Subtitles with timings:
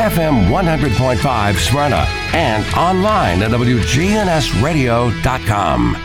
[0.00, 5.96] FM 100.5 Smyrna, and online at WGNSradio.com.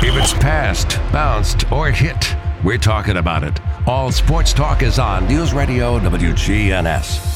[0.00, 3.58] If it's passed, bounced, or hit, we're talking about it.
[3.88, 7.35] All sports talk is on News Radio WGNS.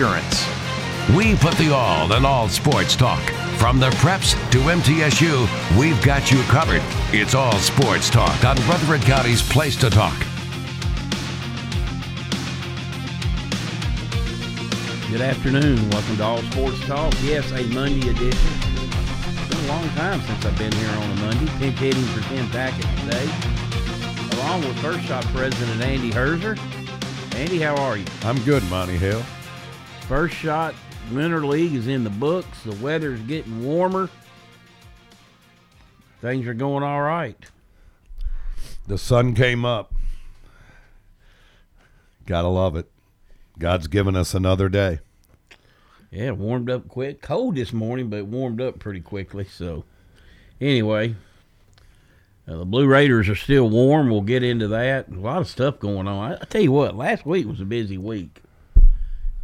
[0.00, 3.20] We put the all in all sports talk.
[3.58, 6.80] From the preps to MTSU, we've got you covered.
[7.12, 10.18] It's all sports talk on Rutherford County's Place to Talk.
[15.10, 15.90] Good afternoon.
[15.90, 17.12] Welcome to All Sports Talk.
[17.20, 18.32] Yes, a Monday edition.
[18.32, 21.52] It's been a long time since I've been here on a Monday.
[21.58, 26.58] Pinch hitting for Tim Tackett today, along with First Shot President Andy Herzer.
[27.34, 28.06] Andy, how are you?
[28.22, 29.22] I'm good, Monty Hill.
[30.10, 30.74] First Shot
[31.12, 32.64] Winter League is in the books.
[32.64, 34.10] The weather's getting warmer.
[36.20, 37.36] Things are going all right.
[38.88, 39.94] The sun came up.
[42.26, 42.90] Gotta love it.
[43.60, 44.98] God's given us another day.
[46.10, 47.22] Yeah, warmed up quick.
[47.22, 49.44] Cold this morning, but it warmed up pretty quickly.
[49.44, 49.84] So,
[50.60, 51.14] anyway,
[52.48, 54.10] uh, the Blue Raiders are still warm.
[54.10, 55.06] We'll get into that.
[55.06, 56.32] A lot of stuff going on.
[56.32, 58.42] I, I tell you what, last week was a busy week.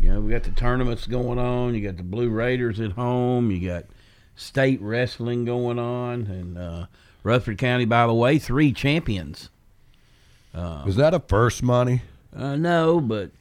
[0.07, 1.75] You know, we got the tournaments going on.
[1.75, 3.51] You got the Blue Raiders at home.
[3.51, 3.87] You got
[4.37, 6.87] state wrestling going on, and uh,
[7.25, 9.51] Rutherford County, by the way, three champions.
[10.55, 12.03] Is that a first, Monty?
[12.33, 13.33] Uh, no, but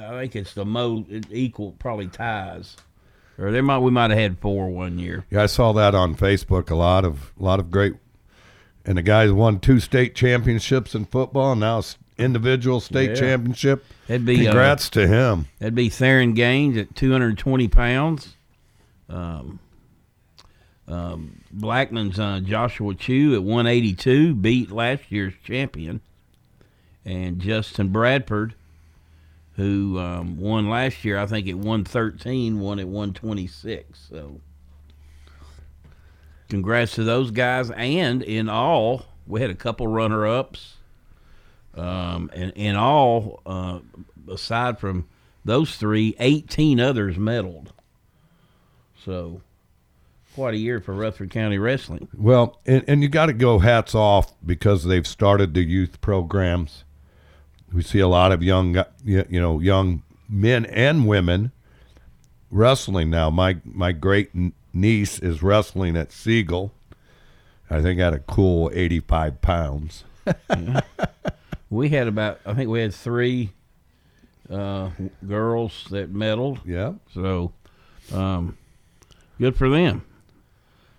[0.00, 2.76] I think it's the most equal, probably ties.
[3.36, 5.26] Or there might we might have had four one year.
[5.30, 6.70] Yeah, I saw that on Facebook.
[6.70, 7.94] A lot of, a lot of great,
[8.84, 11.82] and the guys won two state championships in football, and now
[12.18, 13.16] individual state Yeah.
[13.16, 13.84] championship.
[14.06, 15.46] That'd be uh, Congrats to him.
[15.58, 18.36] That'd be Theron Gaines at 220 pounds.
[19.08, 19.58] Um,
[20.86, 26.00] um, Blackman's uh, Joshua Chu at 182 beat last year's champion,
[27.04, 28.54] and Justin Bradford,
[29.56, 34.08] who um, won last year, I think at 113, won at 126.
[34.10, 34.40] So,
[36.48, 37.70] congrats to those guys.
[37.70, 40.73] And in all, we had a couple runner-ups.
[41.76, 43.80] Um, and in all, uh,
[44.28, 45.06] aside from
[45.44, 47.68] those three, 18 others medaled.
[49.04, 49.42] So,
[50.34, 52.08] quite a year for Rutherford County Wrestling.
[52.16, 56.84] Well, and, and you got to go hats off because they've started the youth programs.
[57.72, 61.52] We see a lot of young, you you know, young men and women
[62.50, 63.30] wrestling now.
[63.30, 64.30] My my great
[64.72, 66.72] niece is wrestling at Siegel.
[67.68, 70.04] I think at a cool eighty five pounds.
[71.74, 73.50] We had about, I think we had three
[74.48, 74.90] uh,
[75.26, 76.60] girls that medaled.
[76.64, 76.92] Yeah.
[77.12, 77.52] So,
[78.12, 78.56] um,
[79.40, 80.04] good for them.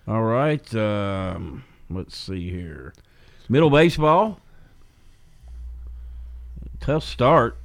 [0.05, 0.75] All right.
[0.75, 2.93] Um, let's see here.
[3.47, 4.41] Middle baseball.
[6.81, 7.57] Tough start.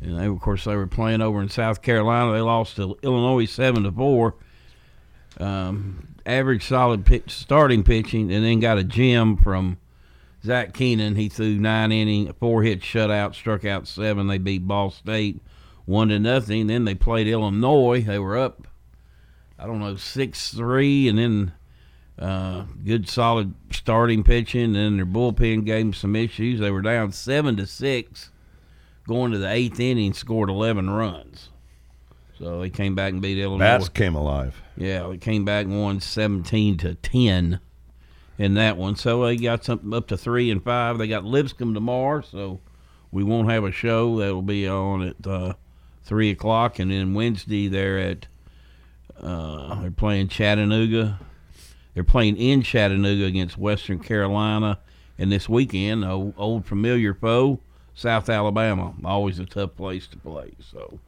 [0.00, 2.32] And they, of course, they were playing over in South Carolina.
[2.32, 4.36] They lost to Illinois seven to four.
[5.40, 9.78] Um, average solid pitch, starting pitching, and then got a gem from
[10.46, 11.16] Zach Keenan.
[11.16, 14.28] He threw nine inning, four hit shutout, struck out seven.
[14.28, 15.42] They beat Ball State
[15.86, 16.68] one to nothing.
[16.68, 18.02] Then they played Illinois.
[18.02, 18.68] They were up,
[19.58, 21.52] I don't know, six three, and then
[22.18, 24.64] uh, good solid starting pitching.
[24.64, 26.60] And Then their bullpen gave them some issues.
[26.60, 28.30] They were down seven to six,
[29.08, 31.50] going to the eighth inning, scored eleven runs.
[32.38, 33.58] So they came back and beat Illinois.
[33.64, 34.62] Bats came alive.
[34.76, 37.60] Yeah, they came back and won 17 to 10
[38.38, 38.96] in that one.
[38.96, 40.98] So they got something up to three and five.
[40.98, 42.60] They got Lipscomb tomorrow, so
[43.10, 44.18] we won't have a show.
[44.18, 45.54] That'll be on at uh,
[46.04, 48.26] three o'clock, and then Wednesday they're at
[49.20, 51.18] uh, they're playing Chattanooga.
[51.94, 54.78] They're playing in Chattanooga against Western Carolina,
[55.18, 57.58] and this weekend, old, old familiar foe,
[57.94, 58.92] South Alabama.
[59.02, 60.52] Always a tough place to play.
[60.70, 60.98] So,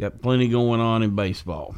[0.00, 1.76] got plenty going on in baseball.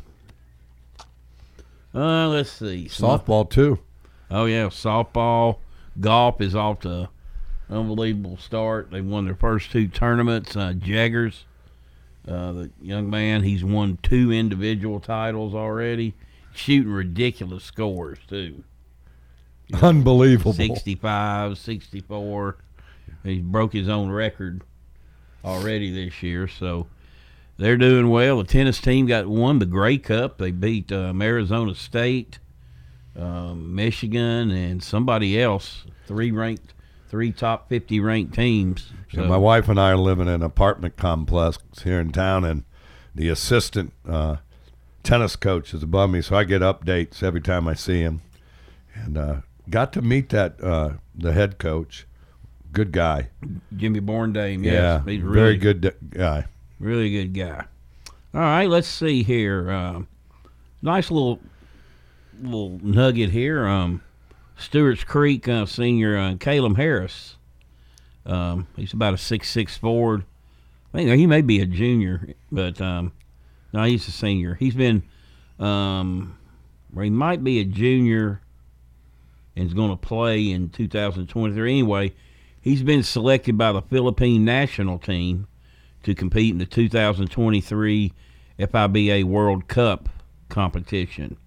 [1.95, 2.87] Uh, let's see.
[2.87, 3.79] Softball too.
[4.33, 5.59] Oh yeah, softball,
[6.01, 7.11] golf is off to
[7.69, 8.91] unbelievable start.
[8.91, 10.57] They won their first two tournaments.
[10.57, 11.45] Uh, Jaggers,
[12.27, 16.15] uh, the young man, he's won two individual titles already,
[16.55, 18.65] shooting ridiculous scores too.
[19.81, 20.53] Unbelievable.
[20.53, 22.57] 65, 64.
[23.25, 24.63] He broke his own record
[25.45, 26.49] already this year.
[26.49, 26.87] So
[27.57, 28.39] they're doing well.
[28.39, 30.39] The tennis team got won the Grey Cup.
[30.39, 32.39] They beat um, Arizona State,
[33.17, 35.85] um, Michigan, and somebody else.
[36.07, 36.75] Three ranked,
[37.09, 38.93] three top fifty ranked teams.
[39.13, 42.65] Yeah, my wife and I are living in an apartment complex here in town, and
[43.15, 44.37] the assistant uh,
[45.03, 48.23] tennis coach is above me, so I get updates every time I see him.
[48.95, 49.37] And uh,
[49.69, 52.07] got to meet that uh, the head coach,
[52.73, 53.29] good guy.
[53.77, 56.47] Jimmy Borendame, yes, yeah, he's very really good guy.
[56.79, 57.65] Really good guy.
[58.35, 59.71] All right, let's see here.
[59.71, 60.09] Um,
[60.81, 61.39] nice little
[62.43, 63.67] little nugget here.
[63.67, 64.03] Um,
[64.57, 67.37] Stewart's Creek uh, senior uh, Caleb Harris.
[68.25, 70.25] Um, he's about a six six forward.
[70.95, 73.13] I think he may be a junior, but um,
[73.73, 74.55] no, he's a senior.
[74.55, 75.03] He's been,
[75.59, 76.39] um,
[76.95, 78.41] or he might be a junior,
[79.57, 81.71] and is going to play in 2023.
[81.71, 82.13] Anyway,
[82.61, 85.47] he's been selected by the Philippine national team
[86.03, 88.13] to compete in the 2023
[88.59, 90.11] FIBA World Cup
[90.51, 91.39] competition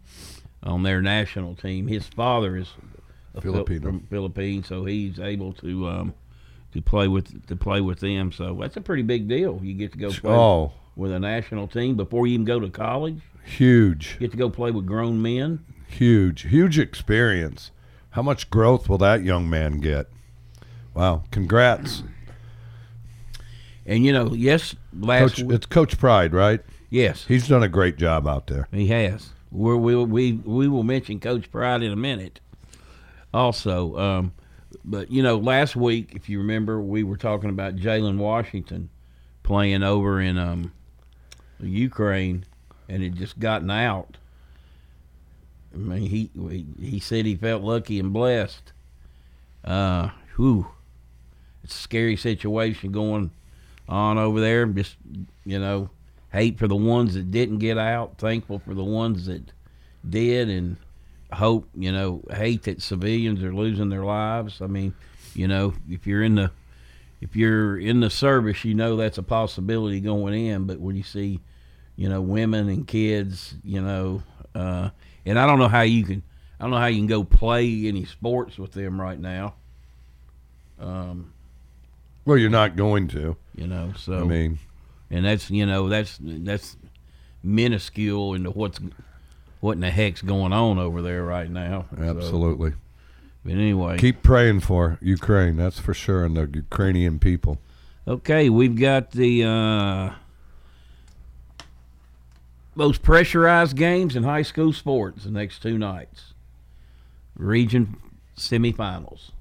[0.65, 1.87] on their national team.
[1.87, 2.73] His father is
[3.39, 3.81] Filipino.
[3.89, 6.13] from Philippines, so he's able to um,
[6.73, 8.31] to play with to play with them.
[8.31, 9.59] So that's a pretty big deal.
[9.63, 12.69] You get to go play Oh, with a national team before you even go to
[12.69, 13.19] college.
[13.45, 15.63] huge, You get to go play with grown men.
[15.87, 17.71] huge, huge experience.
[18.11, 20.07] How much growth will that young man get?
[20.93, 22.03] Wow, congrats.
[23.85, 26.61] And you know, yes, last Coach, week, it's Coach Pride, right?
[26.89, 28.67] yes, He's done a great job out there.
[28.71, 29.31] He has.
[29.55, 32.41] We're, we we we will mention Coach Pride in a minute.
[33.33, 34.33] Also, um,
[34.83, 38.89] but you know, last week, if you remember, we were talking about Jalen Washington
[39.43, 40.73] playing over in um,
[41.61, 42.45] Ukraine,
[42.89, 44.17] and had just gotten out.
[45.73, 48.73] I mean, he he, he said he felt lucky and blessed.
[49.63, 50.67] Uh, whew,
[51.63, 53.31] it's a scary situation going
[53.87, 54.65] on over there.
[54.65, 54.97] Just
[55.45, 55.89] you know,
[56.35, 59.51] hate for the ones that didn't get out, thankful for the ones that
[60.07, 60.75] did, and
[61.31, 64.61] hope, you know, hate that civilians are losing their lives.
[64.61, 64.93] I mean,
[65.33, 66.51] you know, if you're in the
[67.21, 71.03] if you're in the service, you know that's a possibility going in, but when you
[71.03, 71.39] see,
[71.95, 74.21] you know, women and kids, you know,
[74.53, 74.89] uh,
[75.25, 76.21] and I don't know how you can
[76.59, 79.55] I don't know how you can go play any sports with them right now.
[80.79, 81.33] Um,
[82.25, 83.37] Well, you're not going to.
[83.55, 84.59] you know, so I mean,
[85.09, 86.77] and that's you know that's that's
[87.43, 88.79] minuscule into what's
[89.59, 91.85] what in the heck's going on over there right now.
[91.97, 92.73] So, absolutely.
[93.43, 97.59] but anyway, Keep praying for Ukraine, that's for sure, and the Ukrainian people.
[98.07, 100.13] okay, we've got the uh,
[102.75, 106.33] most pressurized games in high school sports the next two nights.
[107.37, 107.97] Region
[108.37, 109.31] semifinals.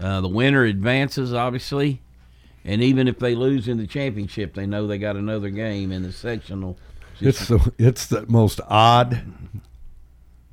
[0.00, 2.00] Uh, the winner advances, obviously,
[2.68, 6.02] and even if they lose in the championship, they know they got another game in
[6.02, 6.78] the sectional.
[7.18, 9.22] It's the it's the most odd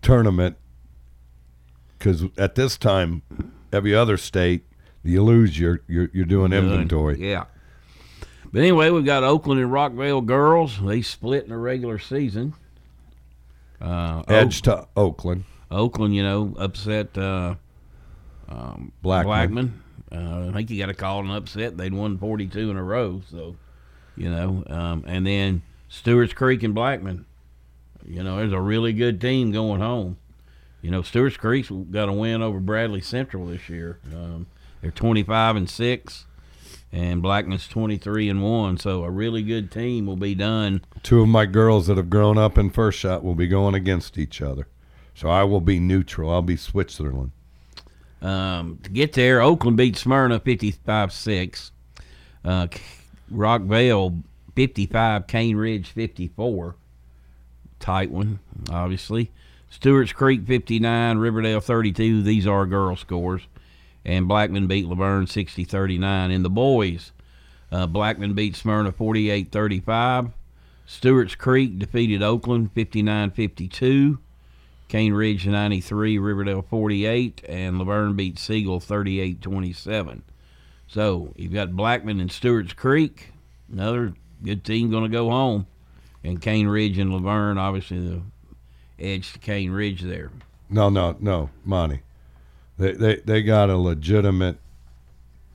[0.01, 0.55] tournament
[1.99, 3.21] because at this time,
[3.73, 4.63] every other state
[5.03, 7.17] you lose, you're you're, you're doing inventory.
[7.19, 7.45] Yeah.
[8.49, 10.81] But anyway, we've got Oakland and Rockville girls.
[10.81, 12.53] They split in the regular season.
[13.81, 17.55] Uh, Edge to Oakland, Oakland, you know, upset uh,
[18.47, 19.25] um, Blackman.
[19.27, 19.81] Blackman.
[20.15, 21.77] Uh, I think you got to call it an upset.
[21.77, 23.21] They'd won 42 in a row.
[23.29, 23.55] So,
[24.15, 27.25] you know, um, and then Stewart's Creek and Blackman.
[28.07, 30.17] You know, there's a really good team going home.
[30.81, 33.99] You know, Stewart's Creek's got a win over Bradley Central this year.
[34.13, 34.45] Um,
[34.81, 36.25] they're 25 and six,
[36.91, 38.77] and Blackman's 23 and one.
[38.77, 40.85] So a really good team will be done.
[41.01, 44.19] Two of my girls that have grown up in first shot will be going against
[44.19, 44.67] each other,
[45.15, 46.29] so I will be neutral.
[46.29, 47.31] I'll be Switzerland.
[48.25, 51.71] Um, to get there, Oakland beat Smyrna 55 6.
[52.43, 52.67] Uh,
[53.29, 54.23] Rockville
[54.55, 56.75] 55, Cane Ridge 54.
[57.79, 58.39] Tight one,
[58.71, 59.31] obviously.
[59.69, 62.23] Stewart's Creek 59, Riverdale 32.
[62.23, 63.43] These are girl scores.
[64.03, 66.31] And Blackman beat La Vergne 60 39.
[66.31, 67.11] In the boys,
[67.71, 70.31] uh, Blackman beat Smyrna 48 35.
[70.87, 74.17] Stewart's Creek defeated Oakland 59 52.
[74.87, 80.23] Cane Ridge 93, Riverdale 48, and La Vergne beat Siegel 38 27.
[80.87, 83.31] So you've got Blackman and Stewart's Creek,
[83.71, 84.13] another
[84.43, 85.67] good team going to go home.
[86.23, 88.21] And Cane Ridge and La Vergne, obviously the
[88.99, 90.31] edge to Cane Ridge there.
[90.69, 92.01] No, no, no, Monty.
[92.77, 94.57] They they they got a legitimate,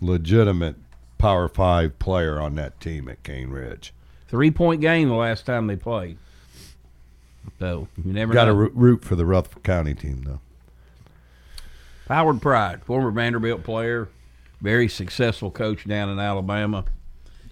[0.01, 0.77] legitimate
[1.19, 3.93] Power Five player on that team at Cane Ridge.
[4.29, 6.19] Three point game the last time they played.
[7.59, 10.41] So you never Got to root, for the Rutherford County team though.
[12.09, 14.09] Howard Pride, former Vanderbilt player,
[14.61, 16.85] very successful coach down in Alabama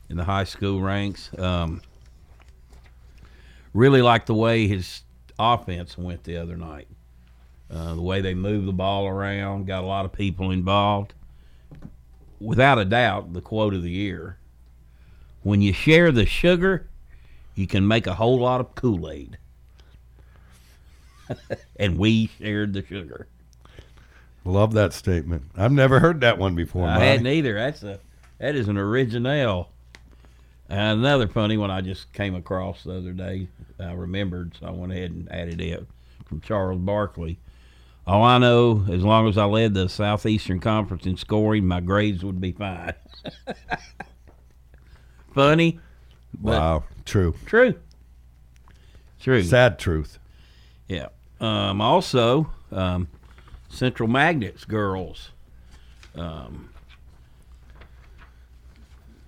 [0.09, 1.31] in the high school ranks.
[1.39, 1.81] Um,
[3.73, 5.03] really like the way his
[5.39, 6.89] offense went the other night.
[7.71, 11.15] Uh, the way they moved the ball around, got a lot of people involved.
[12.41, 14.39] Without a doubt, the quote of the year
[15.43, 16.89] when you share the sugar,
[17.55, 19.39] you can make a whole lot of Kool Aid.
[21.77, 23.27] and we shared the sugar.
[24.45, 25.43] Love that statement.
[25.57, 26.87] I've never heard that one before.
[26.87, 27.07] I Monty.
[27.07, 27.55] hadn't either.
[27.55, 28.01] That's a
[28.39, 29.71] that is an original.
[30.71, 33.49] And another funny one I just came across the other day.
[33.81, 35.87] I remembered, so I went ahead and added it
[36.27, 37.39] from Charles Barkley.
[38.07, 42.25] All I know, as long as I led the Southeastern Conference in scoring, my grades
[42.25, 42.95] would be fine.
[45.35, 45.79] funny,
[46.41, 47.35] Wow, true.
[47.47, 47.75] true.
[49.21, 49.43] True.
[49.43, 50.19] Sad truth.
[50.87, 51.09] Yeah.
[51.41, 53.09] Um, also, um,
[53.69, 55.31] Central Magnets girls,
[56.15, 56.71] um,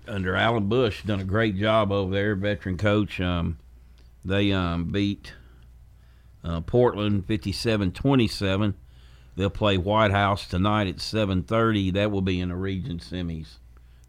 [0.07, 2.35] under Alan Bush, done a great job over there.
[2.35, 3.21] Veteran coach.
[3.21, 3.57] Um,
[4.25, 5.33] they um, beat
[6.43, 8.73] uh, Portland 57-27.
[9.35, 11.93] They'll play White House tonight at 7:30.
[11.93, 13.57] That will be in the region semis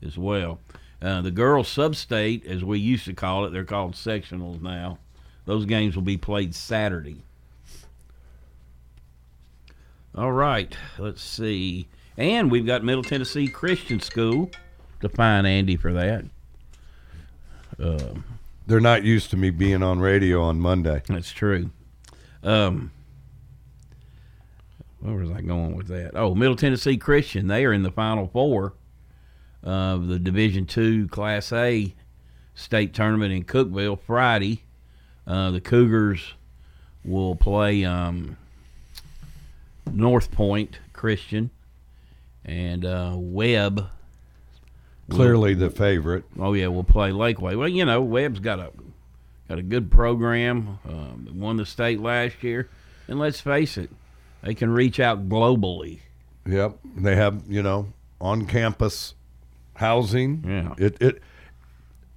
[0.05, 0.59] as well.
[1.01, 4.99] Uh, the girls sub-state, as we used to call it, they're called sectionals now.
[5.47, 7.23] Those games will be played Saturday.
[10.15, 11.89] All right, let's see.
[12.19, 14.51] And we've got Middle Tennessee Christian School
[15.01, 16.25] to find Andy for that.
[17.79, 18.25] Um,
[18.67, 21.03] They're not used to me being on radio on Monday.
[21.09, 21.71] that's true.
[22.43, 22.91] Um,
[25.01, 26.13] where was I going with that?
[26.15, 27.47] Oh, Middle Tennessee Christian.
[27.47, 28.75] They are in the Final Four
[29.63, 31.95] of the Division Two Class A
[32.55, 34.65] state tournament in Cookeville Friday.
[35.27, 36.35] Uh, the Cougars
[37.05, 38.37] will play um,
[39.91, 41.51] North Point Christian
[42.45, 43.89] and uh, Webb.
[45.11, 46.25] Clearly the favorite.
[46.39, 47.57] Oh yeah, we'll play Lakeway.
[47.57, 48.71] Well, you know, Webb's got a
[49.49, 50.79] got a good program.
[50.89, 52.69] Um, won the state last year,
[53.09, 53.91] and let's face it,
[54.43, 56.01] they can reach out globally.
[56.47, 56.79] Yep.
[56.97, 59.15] They have, you know, on campus
[59.75, 60.45] housing.
[60.47, 60.75] Yeah.
[60.79, 61.23] It, it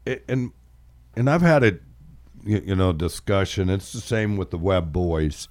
[0.05, 0.51] it and
[1.15, 1.79] and I've had a
[2.43, 3.69] you, you know discussion.
[3.69, 5.47] It's the same with the Webb boys.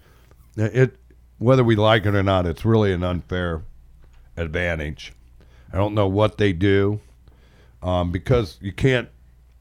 [0.56, 0.96] It
[1.44, 3.60] whether we like it or not, it's really an unfair
[4.34, 5.12] advantage.
[5.70, 7.00] I don't know what they do
[7.82, 9.10] um, because you can't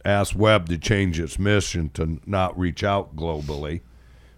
[0.05, 3.81] ask Webb to change its mission to not reach out globally,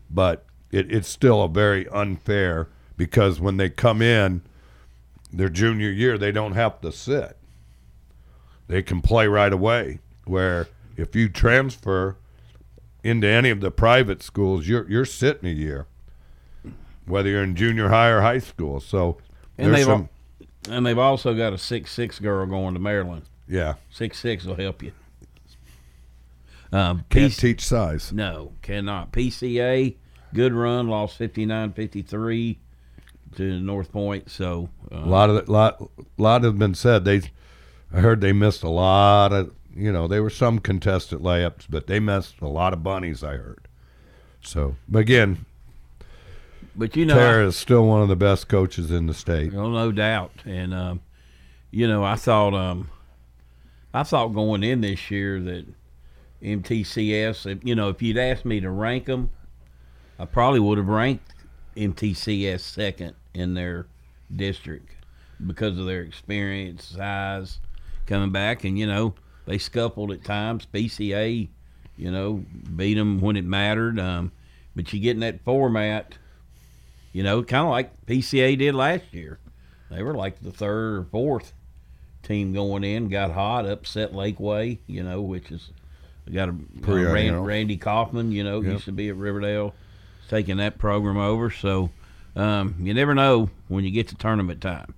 [0.09, 4.41] but it, it's still a very unfair because when they come in
[5.31, 7.37] their junior year, they don't have to sit.
[8.67, 9.99] They can play right away.
[10.23, 12.17] Where if you transfer
[13.03, 15.85] into any of the private schools, you're you're sitting a year,
[17.05, 18.79] whether you're in junior high or high school.
[18.79, 19.17] So
[19.57, 20.09] And they've some,
[20.67, 23.23] al- and they've also got a six six girl going to Maryland.
[23.47, 24.91] yeah, Six six will help you.
[26.71, 28.11] Um, can't PC teach size.
[28.11, 29.11] no, cannot.
[29.11, 29.95] PCA,
[30.33, 32.57] good run, lost 59-53
[33.37, 34.29] to North Point.
[34.29, 37.05] So uh, A lot of the, lot lot have been said.
[37.05, 37.21] They,
[37.93, 39.53] I heard they missed a lot of.
[39.77, 43.23] You know, they were some contested layups, but they missed a lot of bunnies.
[43.23, 43.67] I heard.
[44.41, 45.45] So but again,
[46.75, 49.53] but you know, Tara is still one of the best coaches in the state.
[49.53, 50.31] Well, no doubt.
[50.45, 51.01] And um,
[51.71, 52.89] you know, I thought um,
[53.93, 55.65] I thought going in this year that
[56.43, 59.29] MTCS, if- you know, if you'd asked me to rank them,
[60.19, 61.33] I probably would have ranked
[61.75, 63.87] MTCS second in their
[64.33, 64.89] district
[65.45, 67.59] because of their experience, size,
[68.05, 69.13] coming back, and you know
[69.45, 70.65] they scuffled at times.
[70.73, 71.49] BCA,
[71.97, 72.43] you know,
[72.75, 73.99] beat them when it mattered.
[73.99, 74.31] Um,
[74.75, 76.17] but you get in that format,
[77.15, 79.39] you know, kind of like PCA did last year.
[79.89, 81.53] They were like the third or fourth
[82.23, 85.69] team going in, got hot, upset Lakeway, you know, which is
[86.33, 87.43] got a Pretty uh, Ran- ideal.
[87.43, 88.71] Randy Kaufman, you know, Yep.
[88.73, 89.73] used to be at Riverdale,
[90.27, 91.49] taking that program over.
[91.49, 91.89] So
[92.35, 94.93] um, you never know when you get to tournament time.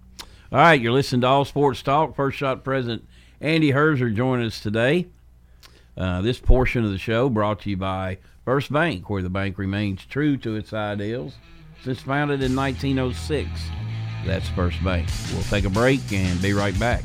[0.52, 2.16] All right, you're listening to All Sports Talk.
[2.16, 3.08] First Shot President
[3.40, 5.06] Andy Herzer joining us today.
[5.96, 9.60] Uh, this portion of the show brought to you by First Bank, where the bank
[9.60, 11.36] remains true to its ideals
[11.84, 13.50] since founded in 1906.
[14.26, 15.08] That's First Bank.
[15.34, 17.04] We'll take a break and be right back.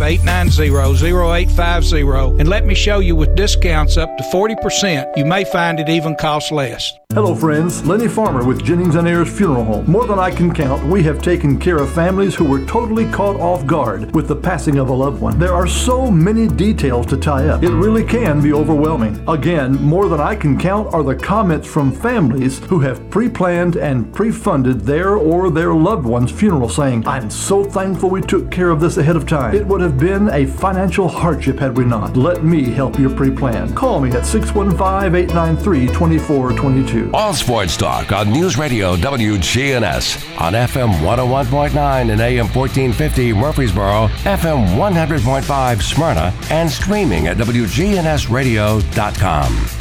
[0.00, 5.16] 615-890-0850 and let me show you with discounts up to 40%.
[5.16, 6.92] You may find it even costs less.
[7.12, 7.84] Hello, friends.
[7.84, 9.90] Lenny Farmer with Jennings and Ayers Funeral Home.
[9.90, 13.34] More than I can count, we have taken care of families who were totally caught
[13.40, 15.36] off guard with the passing of a loved one.
[15.36, 17.64] There are so many details to tie up.
[17.64, 19.28] It really can be overwhelming.
[19.28, 23.74] Again, more than I can count are the comments from families who have pre planned
[23.74, 28.52] and pre funded their or their loved one's funeral, saying, I'm so thankful we took
[28.52, 29.56] care of this ahead of time.
[29.56, 32.16] It would have been a financial hardship had we not.
[32.16, 33.74] Let me help your pre plan.
[33.74, 37.10] Call me at 615 893 2422.
[37.14, 44.76] All Sports Talk on News Radio WGNS on FM 101.9 and AM 1450 Murfreesboro, FM
[44.76, 49.79] 100.5 Smyrna, and streaming at WGNSradio.com.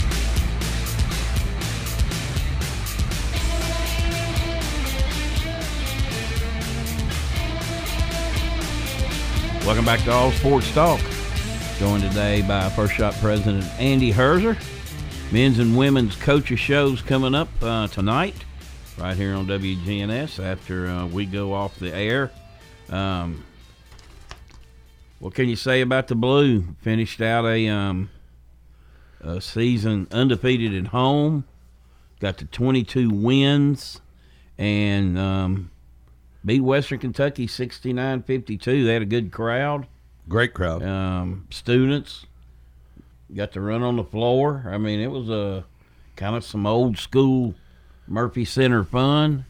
[9.70, 11.00] Welcome back to All Sports Talk.
[11.78, 14.58] Joined today by First Shot President Andy Herzer.
[15.32, 18.34] Men's and women's coaches shows coming up uh, tonight,
[18.98, 22.32] right here on WGNS after uh, we go off the air.
[22.90, 23.46] Um,
[25.20, 26.64] what can you say about the Blue?
[26.82, 28.10] Finished out a, um,
[29.22, 31.44] a season undefeated at home,
[32.20, 34.02] got to 22 wins,
[34.58, 35.69] and um,
[36.44, 38.84] beat Western Kentucky 69 52.
[38.86, 39.88] They had a good crowd.
[40.28, 40.84] Great crowd.
[40.84, 42.26] Um, students
[43.36, 44.66] got to run on the floor.
[44.68, 45.66] I mean, it was a
[46.16, 47.56] kind of some old school
[48.08, 49.46] Murphy Center fun.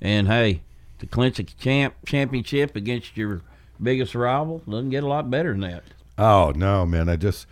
[0.00, 0.62] And hey,
[0.98, 3.42] to clinch a champ championship against your
[3.82, 5.84] biggest rival doesn't get a lot better than that.
[6.18, 7.08] Oh no, man!
[7.08, 7.46] I just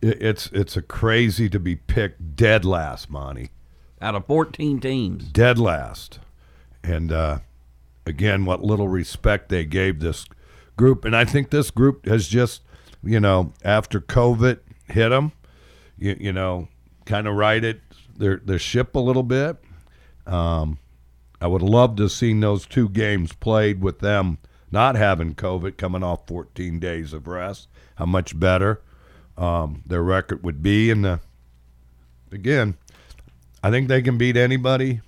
[0.00, 3.50] it, it's it's a crazy to be picked dead last, Monty.
[4.00, 6.18] Out of 14 teams, dead last,
[6.82, 7.38] and uh,
[8.06, 10.26] again, what little respect they gave this
[10.76, 12.62] group, and I think this group has just,
[13.02, 15.32] you know, after COVID hit them,
[15.98, 16.68] you, you know,
[17.04, 17.80] kind of righted
[18.16, 19.56] their their ship a little bit.
[20.26, 20.78] Um,
[21.40, 24.38] I would love to have seen those two games played with them
[24.70, 27.68] not having COVID, coming off 14 days of rest.
[27.94, 28.82] How much better
[29.36, 31.20] um, their record would be, and the,
[32.32, 32.76] again,
[33.62, 35.00] I think they can beat anybody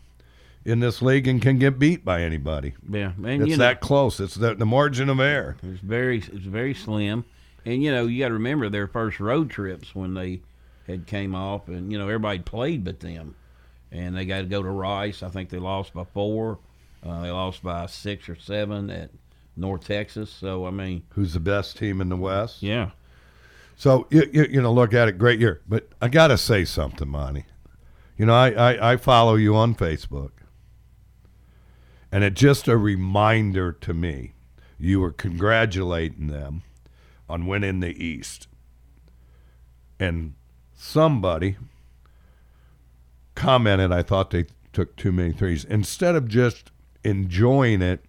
[0.66, 2.74] in this league and can get beat by anybody.
[2.90, 4.18] Yeah, and it's you that close.
[4.18, 5.56] It's the, the margin of error.
[5.62, 7.24] It's very it's very slim,
[7.64, 10.40] and you know you got to remember their first road trips when they
[10.88, 13.36] had came off, and you know everybody played but them,
[13.92, 15.22] and they got to go to Rice.
[15.22, 16.58] I think they lost by four.
[17.04, 19.10] Uh, they lost by six or seven at
[19.56, 20.30] North Texas.
[20.30, 22.60] So I mean, who's the best team in the West?
[22.60, 22.90] Yeah.
[23.76, 26.64] So you, you, you know look at it, great year, but I got to say
[26.64, 27.44] something, Monty.
[28.18, 30.30] You know I, I, I follow you on Facebook.
[32.12, 34.32] And it's just a reminder to me
[34.78, 36.62] you were congratulating them
[37.28, 38.46] on winning the East.
[39.98, 40.34] And
[40.74, 41.56] somebody
[43.34, 45.64] commented, I thought they took too many threes.
[45.64, 46.70] Instead of just
[47.02, 48.04] enjoying it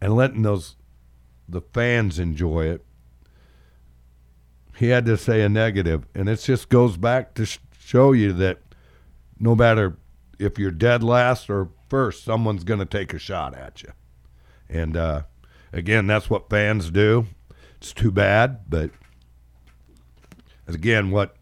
[0.00, 0.76] and letting those
[1.48, 2.84] the fans enjoy it,
[4.76, 6.06] he had to say a negative.
[6.14, 8.60] And it just goes back to sh- show you that
[9.40, 9.96] no matter
[10.38, 13.92] if you're dead last or first, someone's going to take a shot at you.
[14.68, 15.22] And uh,
[15.72, 17.26] again, that's what fans do.
[17.76, 18.90] It's too bad, but
[20.66, 21.36] again, what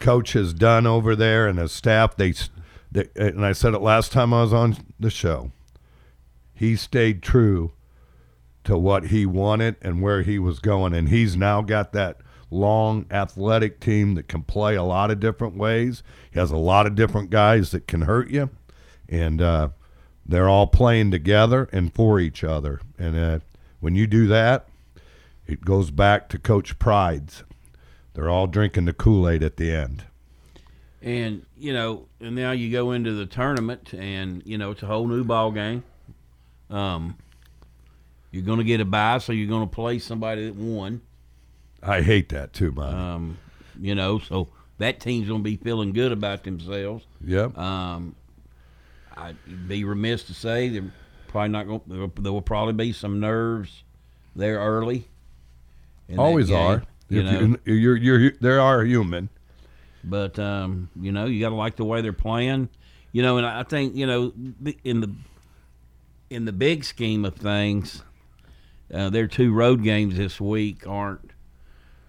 [0.00, 2.34] coach has done over there and his staff, they
[2.90, 5.52] that, and I said it last time I was on the show.
[6.54, 7.72] He stayed true
[8.64, 12.18] to what he wanted and where he was going, and he's now got that
[12.50, 16.02] long athletic team that can play a lot of different ways.
[16.30, 18.50] He has a lot of different guys that can hurt you,
[19.08, 19.68] and uh,
[20.24, 22.80] they're all playing together and for each other.
[22.98, 23.38] And uh,
[23.80, 24.68] when you do that,
[25.46, 27.44] it goes back to Coach Pride's.
[28.14, 30.04] They're all drinking the Kool Aid at the end.
[31.00, 34.86] And you know, and now you go into the tournament, and you know it's a
[34.86, 35.82] whole new ball game.
[36.70, 37.16] Um,
[38.30, 41.00] you're going to get a bye, so you're going to play somebody that won.
[41.82, 42.94] I hate that too, man.
[42.94, 43.38] Um,
[43.80, 47.04] you know, so that team's going to be feeling good about themselves.
[47.24, 47.56] yep.
[47.58, 48.14] Um,
[49.16, 50.92] I'd be remiss to say they're
[51.28, 51.82] probably not going.
[51.86, 53.84] There, will probably be some nerves
[54.36, 55.08] there early.
[56.16, 56.82] Always are.
[57.08, 59.28] You know, you, you're, you're, they are human.
[60.02, 62.68] but um, you know, you got to like the way they're playing.
[63.12, 64.32] You know, and I think you know
[64.84, 65.10] in the
[66.30, 68.02] in the big scheme of things,
[68.92, 71.30] uh, their two road games this week aren't.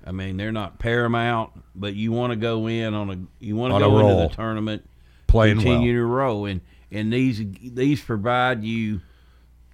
[0.05, 3.73] I mean, they're not paramount, but you want to go in on a you want
[3.73, 4.29] to go into roll.
[4.29, 4.89] the tournament
[5.27, 6.09] Playing continue well.
[6.09, 6.61] to row, and
[6.93, 9.01] and these these provide you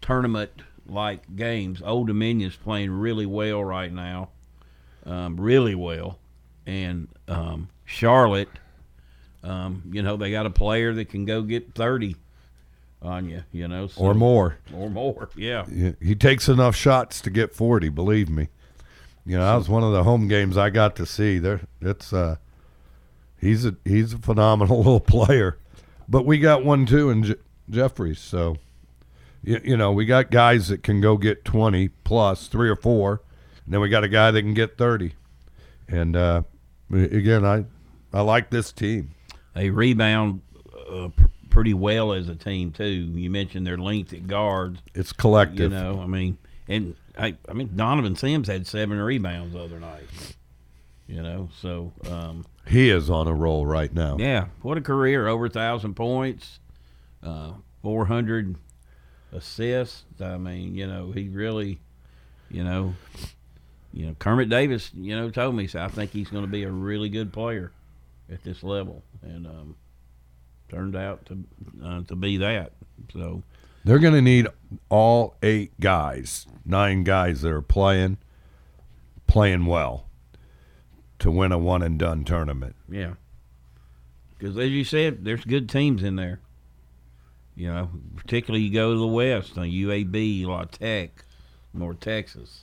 [0.01, 0.51] tournament
[0.88, 1.82] like games.
[1.86, 4.29] Old Dominion's playing really well right now,
[5.05, 6.17] um, really well,
[6.65, 8.49] and um, Charlotte,
[9.43, 12.15] um, you know, they got a player that can go get thirty
[13.01, 14.58] on you, you know, so- Or more.
[14.73, 15.65] or more, yeah.
[16.01, 18.49] He- takes enough shots to get 40, believe me.
[19.25, 21.39] You know, that was one of the home games I got to see.
[21.39, 22.36] There, it's uh,
[23.39, 25.58] he's a he's a phenomenal little player.
[26.10, 27.36] But we got one too in Je-
[27.69, 28.58] Jeffries, so
[29.43, 33.22] you, you know we got guys that can go get 20 plus three or four,
[33.65, 35.13] and then we got a guy that can get 30.
[35.88, 36.43] And uh,
[36.91, 37.65] again, I
[38.12, 39.12] I like this team.
[39.54, 40.41] They rebound
[40.89, 42.86] uh, pr- pretty well as a team too.
[42.86, 44.82] You mentioned their length at guards.
[44.95, 45.72] It's collective.
[45.72, 49.80] You know, I mean, and I, I mean, Donovan Sims had seven rebounds the other
[49.80, 50.36] night.
[51.08, 54.17] You know, so um, He is on a roll right now.
[54.19, 55.27] yeah, what a career!
[55.27, 56.60] Over a thousand points,
[57.23, 58.55] uh, four hundred
[59.34, 60.03] assists.
[60.21, 61.79] I mean, you know, he really,
[62.51, 62.93] you know,
[63.91, 65.82] you know, Kermit Davis, you know, told me so.
[65.82, 67.71] I think he's going to be a really good player
[68.32, 69.75] at this level, and um,
[70.69, 71.43] turned out to
[71.84, 72.73] uh, to be that.
[73.13, 73.41] So.
[73.86, 74.45] They're going to need
[74.89, 78.17] all eight guys, nine guys that are playing,
[79.25, 80.09] playing well,
[81.19, 82.75] to win a one and done tournament.
[82.89, 83.13] Yeah.
[84.38, 86.39] Because as you said, there's good teams in there.
[87.55, 91.25] You know, particularly you go to the West uh, on UAB, La Tech,
[91.73, 92.62] North Texas.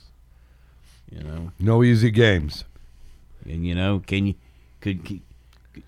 [1.11, 2.63] You know, No easy games.
[3.45, 4.35] and you know, can you
[4.81, 5.21] could, could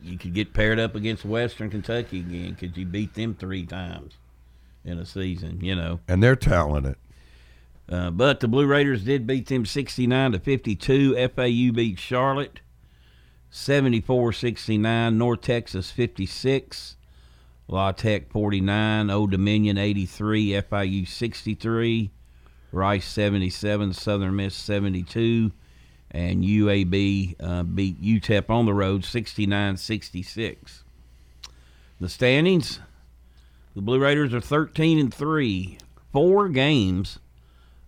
[0.04, 2.56] you could get paired up against Western Kentucky again?
[2.56, 4.14] Could you beat them three times
[4.86, 5.60] in a season?
[5.64, 6.96] You know, And they're talented.
[7.90, 11.28] Uh, but the Blue Raiders did beat them 69 to 52.
[11.30, 12.60] FAU beat Charlotte
[13.50, 15.18] 74 69.
[15.18, 16.98] North Texas 56.
[17.68, 19.10] La Tech 49.
[19.10, 20.62] Old Dominion 83.
[20.62, 22.12] FIU 63.
[22.72, 23.94] Rice 77.
[23.94, 25.52] Southern Miss 72.
[26.12, 30.84] And UAB uh, beat UTEP on the road 69 66.
[32.00, 32.80] The standings
[33.76, 35.78] the Blue Raiders are 13 and 3.
[36.12, 37.20] Four games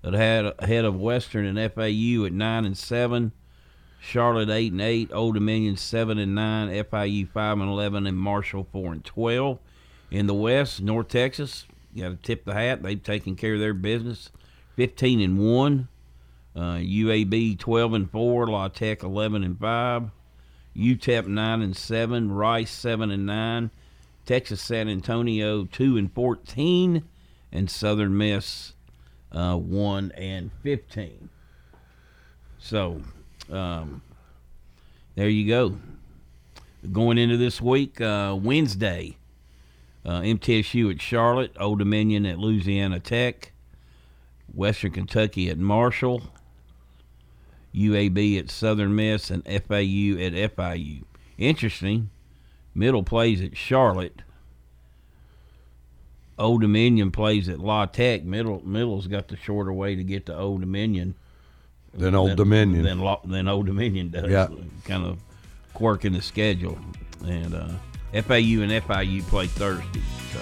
[0.01, 3.31] that had ahead of Western and FAU at nine and seven,
[3.99, 8.67] Charlotte eight and eight, Old Dominion seven and nine, FIU five and eleven, and Marshall
[8.71, 9.59] four and twelve.
[10.09, 12.81] In the West, North Texas, you got to tip the hat.
[12.81, 14.31] They've taken care of their business,
[14.75, 15.87] fifteen and one.
[16.53, 20.09] Uh, UAB twelve and four, La Tech eleven and five,
[20.75, 23.71] UTEP nine and seven, Rice seven and nine,
[24.25, 27.03] Texas San Antonio two and fourteen,
[27.51, 28.73] and Southern Miss
[29.31, 31.29] uh, 1 and 15.
[32.59, 33.01] So,
[33.51, 34.01] um,
[35.15, 35.77] there you go.
[36.91, 39.17] Going into this week, uh, Wednesday,
[40.05, 43.51] uh, MTSU at Charlotte, Old Dominion at Louisiana Tech,
[44.53, 46.23] Western Kentucky at Marshall,
[47.73, 51.03] UAB at Southern Miss, and FAU at FIU.
[51.37, 52.09] Interesting.
[52.73, 54.21] Middle plays at Charlotte.
[56.41, 58.23] Old Dominion plays at La Tech.
[58.23, 61.15] Middle Middle's got the shorter way to get to Old Dominion.
[61.93, 62.83] Than Old Dominion.
[62.83, 64.29] Than, La- than Old Dominion does.
[64.29, 64.47] Yeah.
[64.85, 65.19] Kind of
[65.73, 66.77] quirk in the schedule.
[67.25, 67.67] And uh,
[68.13, 70.01] FAU and FIU play Thursday.
[70.33, 70.39] So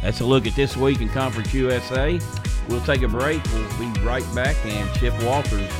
[0.00, 2.20] that's a look at this week in Conference USA.
[2.68, 3.42] We'll take a break.
[3.52, 5.70] We'll be right back, and Chip Walters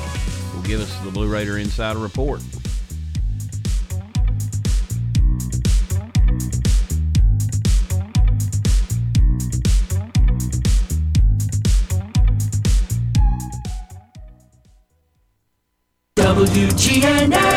[0.53, 2.41] will give us the Blue Raider Insider Report.
[16.53, 17.52] WGNS.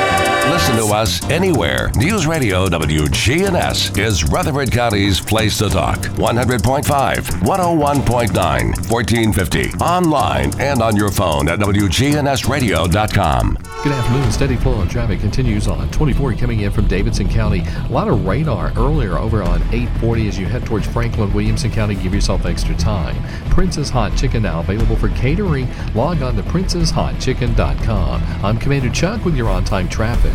[0.91, 1.91] Us anywhere.
[1.95, 5.99] News Radio WGNS is Rutherford County's place to talk.
[5.99, 9.71] 100.5, 101.9, 1450.
[9.83, 13.57] Online and on your phone at WGNSradio.com.
[13.83, 14.31] Good afternoon.
[14.31, 17.63] Steady flow of traffic continues on 24 coming in from Davidson County.
[17.87, 21.95] A lot of radar earlier over on 840 as you head towards Franklin, Williamson County.
[21.95, 23.15] Give yourself extra time.
[23.49, 25.67] Prince's Hot Chicken now available for catering.
[25.93, 28.23] Log on to princesshotchicken.com.
[28.43, 30.33] I'm Commander Chuck with your on time traffic.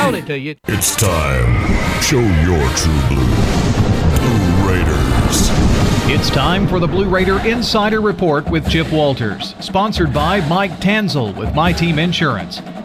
[0.00, 0.56] Sold it to you.
[0.66, 2.02] It's time.
[2.02, 3.34] Show your true blue.
[4.18, 5.48] Blue Raiders.
[6.06, 11.34] It's time for the Blue Raider Insider Report with Chip Walters, sponsored by Mike Tanzel
[11.36, 12.60] with My Team Insurance,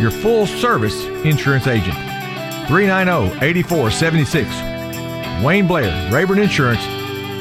[0.00, 1.96] your full service insurance agent.
[2.68, 5.44] 390 8476.
[5.44, 6.82] Wayne Blair, Rayburn Insurance,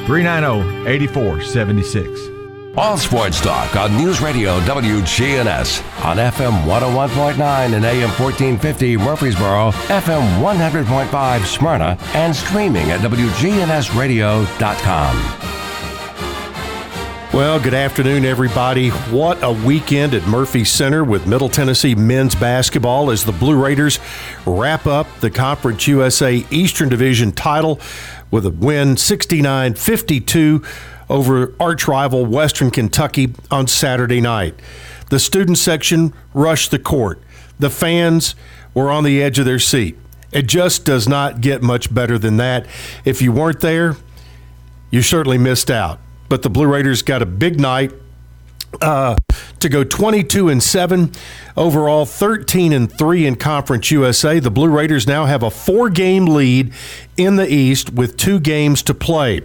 [0.06, 2.30] 390 8476.
[2.78, 10.42] All sports talk on News Radio WGNS on FM 101.9 and AM 1450 Murfreesboro, FM
[10.42, 15.45] 100.5 Smyrna, and streaming at WGNSradio.com.
[17.36, 18.92] Well, good afternoon, everybody.
[18.92, 24.00] What a weekend at Murphy Center with Middle Tennessee men's basketball as the Blue Raiders
[24.46, 27.82] wrap up the Conference USA Eastern Division title
[28.32, 30.64] with a win 69 52
[31.10, 34.58] over arch rival Western Kentucky on Saturday night.
[35.10, 37.22] The student section rushed the court,
[37.60, 38.36] the fans
[38.74, 39.98] were on the edge of their seat.
[40.32, 42.66] It just does not get much better than that.
[43.04, 43.98] If you weren't there,
[44.90, 47.92] you certainly missed out but the Blue Raiders got a big night.
[48.82, 49.16] Uh,
[49.60, 51.12] to go 22 and 7
[51.56, 56.26] overall 13 and 3 in conference usa the blue raiders now have a four game
[56.26, 56.74] lead
[57.16, 59.42] in the east with two games to play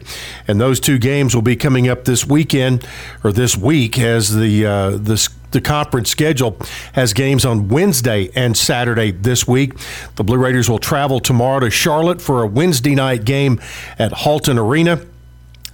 [0.48, 2.84] and those two games will be coming up this weekend
[3.22, 6.56] or this week as the uh, the the conference schedule
[6.92, 9.72] has games on Wednesday and Saturday this week.
[10.14, 13.60] The Blue Raiders will travel tomorrow to Charlotte for a Wednesday night game
[13.98, 15.04] at Halton Arena.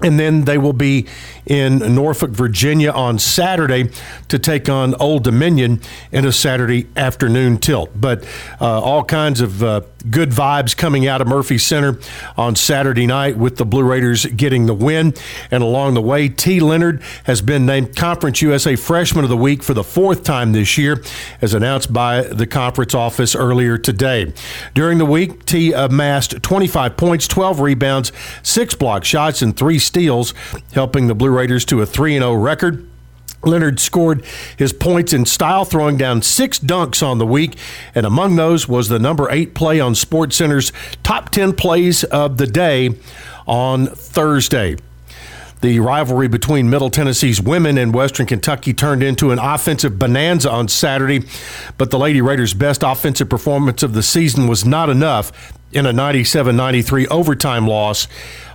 [0.02, 1.06] And then they will be
[1.46, 3.90] in Norfolk, Virginia on Saturday
[4.28, 5.80] to take on Old Dominion
[6.12, 7.90] in a Saturday afternoon tilt.
[7.94, 8.24] But
[8.60, 11.98] uh, all kinds of uh, good vibes coming out of Murphy Center
[12.36, 15.14] on Saturday night with the Blue Raiders getting the win.
[15.50, 16.60] And along the way, T.
[16.60, 20.76] Lenard has been named Conference USA Freshman of the Week for the fourth time this
[20.78, 21.02] year,
[21.40, 24.32] as announced by the conference office earlier today.
[24.74, 30.34] During the week, T amassed 25 points, 12 rebounds, six block shots, and three steals,
[30.72, 32.88] helping the Blue Raiders to a 3 0 record.
[33.44, 34.24] Lenard scored
[34.56, 37.56] his points in style, throwing down six dunks on the week,
[37.94, 40.72] and among those was the number eight play on SportsCenter's
[41.02, 42.90] top 10 plays of the day
[43.46, 44.76] on Thursday.
[45.62, 50.68] The rivalry between Middle Tennessee's women and Western Kentucky turned into an offensive bonanza on
[50.68, 51.26] Saturday,
[51.78, 55.92] but the Lady Raiders' best offensive performance of the season was not enough in a
[55.92, 58.08] 97 93 overtime loss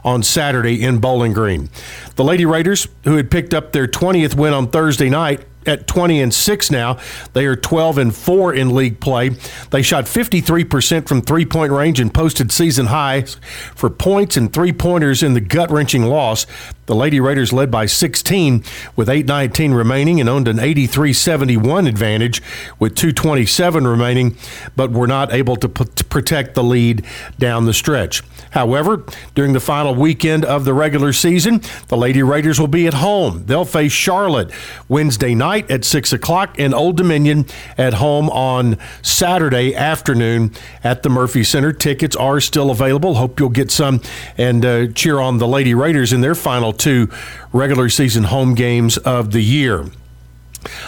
[0.04, 1.70] on Saturday in Bowling Green.
[2.16, 6.22] The Lady Raiders, who had picked up their 20th win on Thursday night, at 20
[6.22, 6.98] and 6 now.
[7.34, 9.30] They are 12 and 4 in league play.
[9.70, 13.36] They shot 53% from three point range and posted season highs
[13.76, 16.46] for points and three pointers in the gut wrenching loss.
[16.88, 18.64] The Lady Raiders led by 16
[18.96, 22.42] with 8.19 remaining and owned an 83 71 advantage
[22.80, 24.36] with 2.27 remaining,
[24.76, 27.06] but were not able to, p- to protect the lead
[27.40, 28.24] down the stretch.
[28.52, 32.96] However, during the final weekend of the regular season, the Lady Raiders will be at
[32.96, 33.46] home.
[33.46, 34.52] They'll face Charlotte
[34.88, 37.46] Wednesday night at 6 o'clock and Old Dominion
[37.78, 40.52] at home on Saturday afternoon
[40.84, 41.72] at the Murphy Center.
[41.72, 43.16] Tickets are still available.
[43.16, 44.02] Hope you'll get some
[44.38, 47.10] and uh, cheer on the Lady Raiders in their final two
[47.54, 49.86] regular season home games of the year.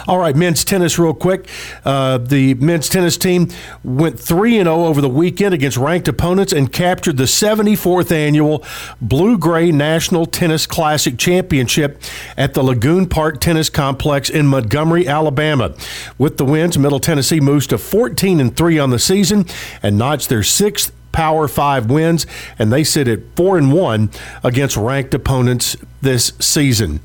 [0.06, 1.48] All right, men's tennis, real quick.
[1.82, 3.48] Uh, the men's tennis team
[3.82, 8.62] went 3 0 over the weekend against ranked opponents and captured the 74th annual
[9.00, 12.02] Blue Gray National Tennis Classic Championship
[12.36, 15.74] at the Lagoon Park Tennis Complex in Montgomery, Alabama.
[16.18, 19.46] With the wins, Middle Tennessee moves to 14 and 3 on the season
[19.82, 22.26] and notched their sixth Power 5 wins,
[22.58, 24.10] and they sit at 4 and 1
[24.42, 26.98] against ranked opponents this season.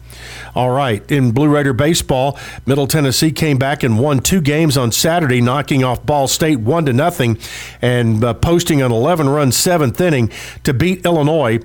[0.55, 4.91] All right, in Blue Raider baseball, Middle Tennessee came back and won two games on
[4.91, 7.37] Saturday, knocking off Ball State one to nothing,
[7.83, 10.31] and uh, posting an 11-run seventh inning
[10.63, 11.59] to beat Illinois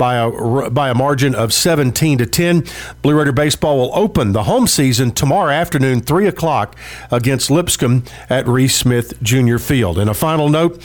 [0.00, 2.64] by a by a margin of 17 to 10.
[3.02, 6.74] Blue Raider baseball will open the home season tomorrow afternoon, three o'clock,
[7.12, 9.98] against Lipscomb at Reese Smith Junior Field.
[9.98, 10.82] And a final note.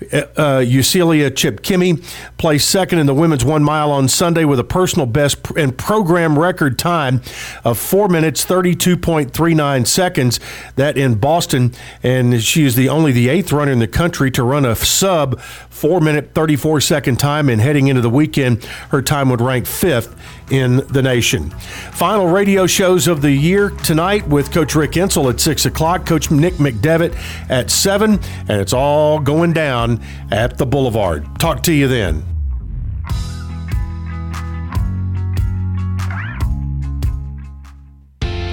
[0.00, 2.00] Uh, Eusila Chepkemei
[2.38, 6.38] placed second in the women's one mile on Sunday with a personal best and program
[6.38, 7.20] record time
[7.64, 10.38] of four minutes thirty two point three nine seconds.
[10.76, 14.44] That in Boston, and she is the only the eighth runner in the country to
[14.44, 17.48] run a sub four minute thirty four second time.
[17.48, 20.14] And heading into the weekend, her time would rank fifth
[20.50, 21.50] in the nation.
[21.92, 26.30] Final radio shows of the year tonight with Coach Rick Insell at 6 o'clock, Coach
[26.30, 27.16] Nick McDevitt
[27.48, 31.26] at 7, and it's all going down at the Boulevard.
[31.38, 32.24] Talk to you then.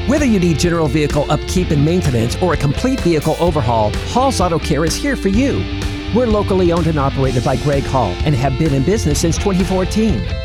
[0.08, 4.60] Whether you need general vehicle upkeep and maintenance or a complete vehicle overhaul, Hall's Auto
[4.60, 5.64] Care is here for you.
[6.16, 10.45] We're locally owned and operated by Greg Hall and have been in business since 2014.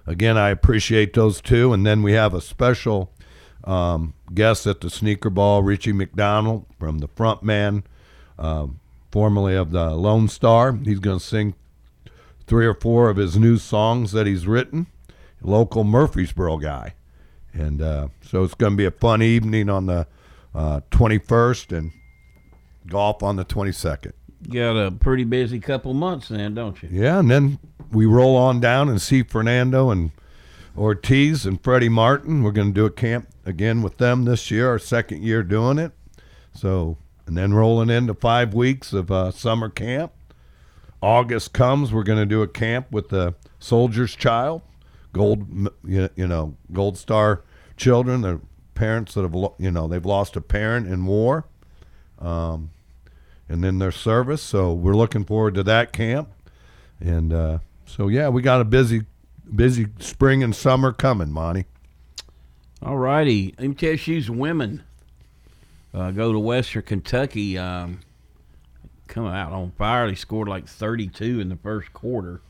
[0.06, 1.74] again, I appreciate those two.
[1.74, 3.12] And then we have a special
[3.64, 7.84] um, guest at the sneaker ball, Richie McDonald from the front man,
[8.38, 8.80] um,
[9.12, 10.86] formerly of the Lonestar.
[10.86, 11.56] He's going to sing
[12.48, 14.88] three or four of his new songs that he's written.
[15.42, 16.96] Local Murfreesboro guy,
[17.54, 20.08] and uh, so it's going to be a fun evening on the
[20.56, 21.92] uh, 21st, and
[22.88, 24.14] golf on the 22nd.
[24.48, 26.90] You got a pretty busy couple months then, don't you?
[26.92, 27.60] Yeah, and then
[27.92, 30.12] we roll on down and see Fernando and
[30.78, 32.44] Ortiz and Freddie Martin.
[32.44, 35.78] We're going to do a camp again with them this year, our second year doing
[35.78, 35.92] it.
[36.54, 40.12] So, and then rolling into five weeks of uh, summer camp.
[41.02, 44.62] August comes, we're going to do a camp with the Soldier's Child,
[45.14, 47.44] Gold, you know, Gold Star
[47.78, 48.42] children, the
[48.74, 51.46] parents that have, you know, they've lost a parent in war,
[52.20, 52.72] um,
[53.48, 54.42] and then their service.
[54.42, 56.30] So we're looking forward to that camp,
[57.00, 59.04] and uh, so yeah, we got a busy,
[59.54, 61.66] busy spring and summer coming, Monty.
[62.82, 64.84] All righty, MTSU's women
[65.94, 67.58] uh, go to Western Kentucky.
[67.58, 68.02] Um,
[69.08, 70.08] come out on fire.
[70.08, 72.42] They scored like 32 in the first quarter.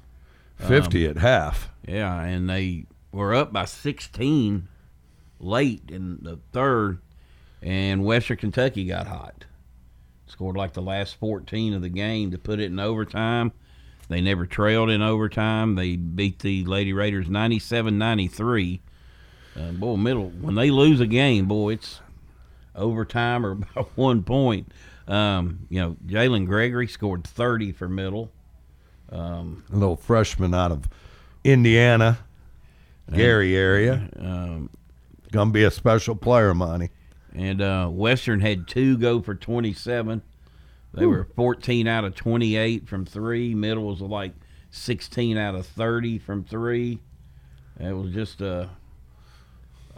[0.57, 1.69] 50 um, at half.
[1.87, 4.67] Yeah, and they were up by 16
[5.39, 6.99] late in the third,
[7.61, 9.45] and Western Kentucky got hot.
[10.27, 13.51] Scored like the last 14 of the game to put it in overtime.
[14.07, 15.75] They never trailed in overtime.
[15.75, 18.81] They beat the Lady Raiders 97 93.
[19.55, 22.01] Uh, boy, middle, when they lose a game, boy, it's
[22.75, 24.71] overtime or by one point.
[25.07, 28.31] Um, you know, Jalynn Gregory scored 30 for middle.
[29.11, 30.89] Um, a little freshman out of
[31.43, 32.17] Indiana,
[33.11, 34.09] Gary area.
[34.19, 34.69] Um,
[35.31, 36.89] Gonna be a special player, Monty.
[37.33, 40.21] And uh, Western had two go for 27.
[40.95, 41.09] They Ooh.
[41.09, 43.53] were 14 out of 28 from three.
[43.53, 44.33] Middle was like
[44.71, 46.99] 16 out of 30 from three.
[47.79, 48.69] It was just a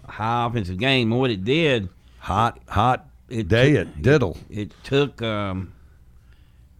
[0.07, 1.11] high offensive game.
[1.11, 4.37] And what it did, hot, hot it day took, at Diddle.
[4.49, 5.73] It, it took um,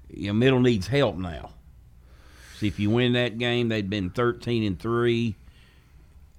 [0.10, 1.52] you know, middle needs help now.
[2.58, 5.36] See, if you win that game, they'd been 13 and three,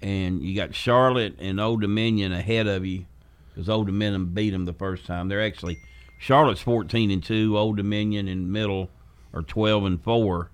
[0.01, 3.05] and you got Charlotte and Old Dominion ahead of you
[3.53, 5.29] because Old Dominion beat them the first time.
[5.29, 5.79] They're actually
[6.19, 8.89] Charlotte's 14 and two, Old Dominion and Middle
[9.33, 10.51] are 12 and four.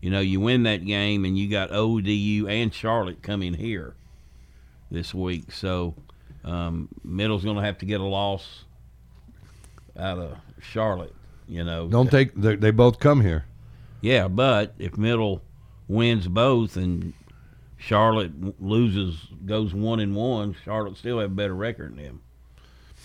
[0.00, 3.96] You know, you win that game, and you got ODU and Charlotte coming here
[4.90, 5.50] this week.
[5.50, 5.94] So
[6.44, 8.64] um, Middle's going to have to get a loss
[9.98, 11.14] out of Charlotte.
[11.48, 13.46] You know, don't take they, they both come here.
[14.02, 15.42] Yeah, but if Middle
[15.88, 17.14] wins both and
[17.78, 22.22] Charlotte loses, goes one and one, Charlotte still have a better record than them.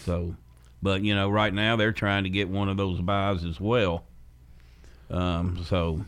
[0.04, 0.36] So,
[0.84, 4.04] but you know, right now they're trying to get one of those buys as well.
[5.10, 6.06] Um, so,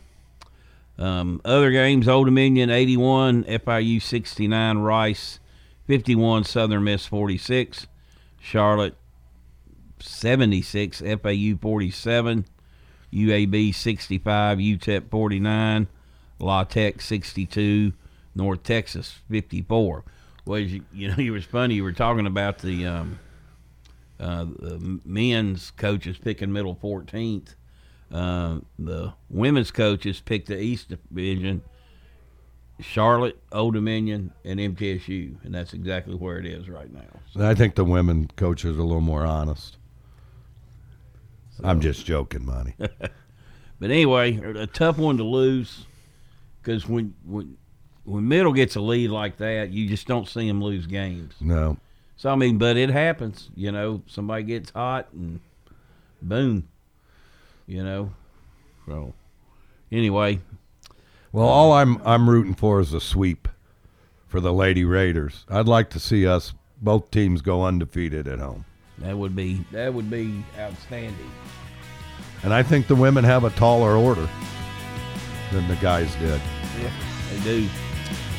[0.98, 5.40] um, other games: Old Dominion eighty-one, FIU sixty-nine, Rice
[5.86, 7.86] fifty-one, Southern Miss forty-six,
[8.38, 8.96] Charlotte
[9.98, 12.44] 76, FAU 47,
[13.12, 15.86] UAB 65, UTEP 49,
[16.38, 17.92] La Tech 62,
[18.34, 20.04] North Texas 54.
[20.44, 21.76] Well, you, you know, it was funny.
[21.76, 23.18] You were talking about the, um,
[24.18, 27.54] uh, the men's coaches picking middle 14th.
[28.12, 31.62] Uh, the women's coaches picked the East Division.
[32.80, 37.20] Charlotte, Old Dominion, and MTSU, and that's exactly where it is right now.
[37.32, 37.46] So.
[37.46, 39.78] I think the women coaches are a little more honest.
[41.56, 41.64] So.
[41.64, 42.74] I'm just joking, Monty.
[42.78, 45.86] but anyway, a tough one to lose
[46.60, 47.56] because when when
[48.04, 51.34] when middle gets a lead like that, you just don't see them lose games.
[51.40, 51.78] No.
[52.16, 53.50] So I mean, but it happens.
[53.54, 55.40] You know, somebody gets hot and
[56.22, 56.68] boom.
[57.66, 58.12] You know.
[58.86, 59.12] So
[59.92, 60.40] anyway.
[61.32, 63.48] Well, all I'm I'm rooting for is a sweep
[64.26, 65.44] for the Lady Raiders.
[65.48, 68.64] I'd like to see us both teams go undefeated at home.
[68.98, 71.30] That would be that would be outstanding.
[72.42, 74.28] And I think the women have a taller order
[75.52, 76.40] than the guys did.
[76.80, 76.90] Yeah,
[77.30, 77.68] they do.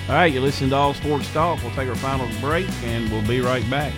[0.07, 1.61] All right, you listen to All Sports Talk.
[1.61, 3.93] We'll take our final break and we'll be right back.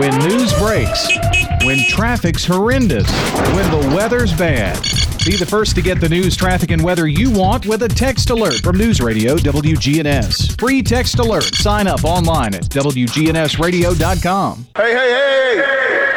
[0.00, 1.08] When news breaks,
[1.62, 3.06] when traffic's horrendous,
[3.52, 4.82] when the weather's bad.
[5.26, 8.30] Be the first to get the news, traffic, and weather you want with a text
[8.30, 10.58] alert from News Radio WGNS.
[10.58, 11.44] Free text alert.
[11.54, 14.66] Sign up online at WGNSradio.com.
[14.74, 16.09] Hey, hey, hey!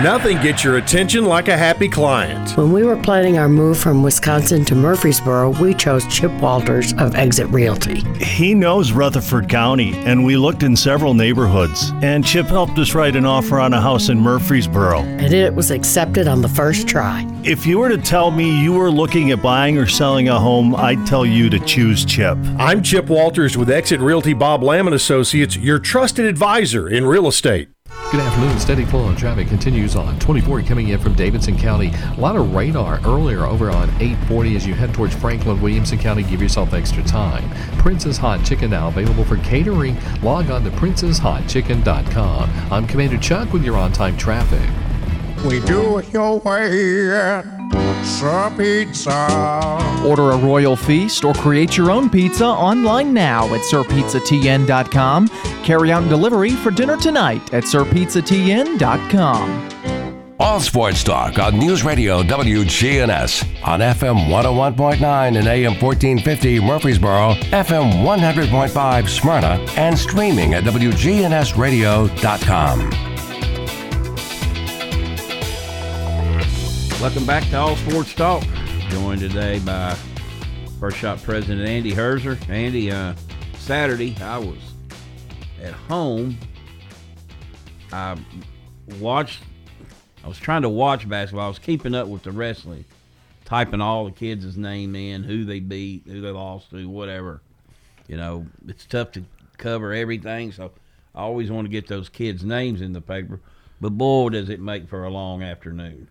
[0.00, 2.56] Nothing gets your attention like a happy client.
[2.56, 7.14] When we were planning our move from Wisconsin to Murfreesboro, we chose Chip Walters of
[7.14, 8.00] Exit Realty.
[8.24, 11.92] He knows Rutherford County, and we looked in several neighborhoods.
[12.02, 15.00] And Chip helped us write an offer on a house in Murfreesboro.
[15.00, 17.28] And it was accepted on the first try.
[17.44, 20.74] If you were to tell me you were looking at buying or selling a home,
[20.74, 22.38] I'd tell you to choose Chip.
[22.58, 27.28] I'm Chip Walters with Exit Realty Bob Lamb and Associates, your trusted advisor in real
[27.28, 27.68] estate.
[28.10, 28.58] Good afternoon.
[28.58, 31.92] Steady flow of traffic continues on 24 coming in from Davidson County.
[32.16, 36.22] A lot of radar earlier over on 840 as you head towards Franklin, Williamson County.
[36.22, 37.48] Give yourself extra time.
[37.78, 39.96] Prince's Hot Chicken now available for catering.
[40.22, 42.50] Log on to princesshotchicken.com.
[42.70, 44.68] I'm Commander Chuck with your on time traffic.
[45.44, 47.44] We do it your way at
[48.04, 50.00] Sir Pizza.
[50.06, 55.28] Order a royal feast or create your own pizza online now at sirpizzatn.com.
[55.64, 59.68] Carry out and delivery for dinner tonight at sirpizzatn.com.
[60.38, 68.02] All sports talk on News Radio WGNS on FM 101.9 and AM 1450 Murfreesboro, FM
[68.02, 73.11] 100.5 Smyrna, and streaming at WGNSradio.com.
[77.02, 78.44] Welcome back to All Sports Talk.
[78.88, 79.96] Joined today by
[80.78, 82.38] First Shot President Andy Herzer.
[82.48, 83.16] Andy, uh,
[83.58, 84.60] Saturday I was
[85.60, 86.38] at home.
[87.92, 88.16] I
[89.00, 89.42] watched.
[90.22, 91.46] I was trying to watch basketball.
[91.46, 92.84] I was keeping up with the wrestling,
[93.44, 97.42] typing all the kids' name in, who they beat, who they lost to, whatever.
[98.06, 99.24] You know, it's tough to
[99.58, 100.70] cover everything, so
[101.16, 103.40] I always want to get those kids' names in the paper.
[103.80, 106.06] But boy, does it make for a long afternoon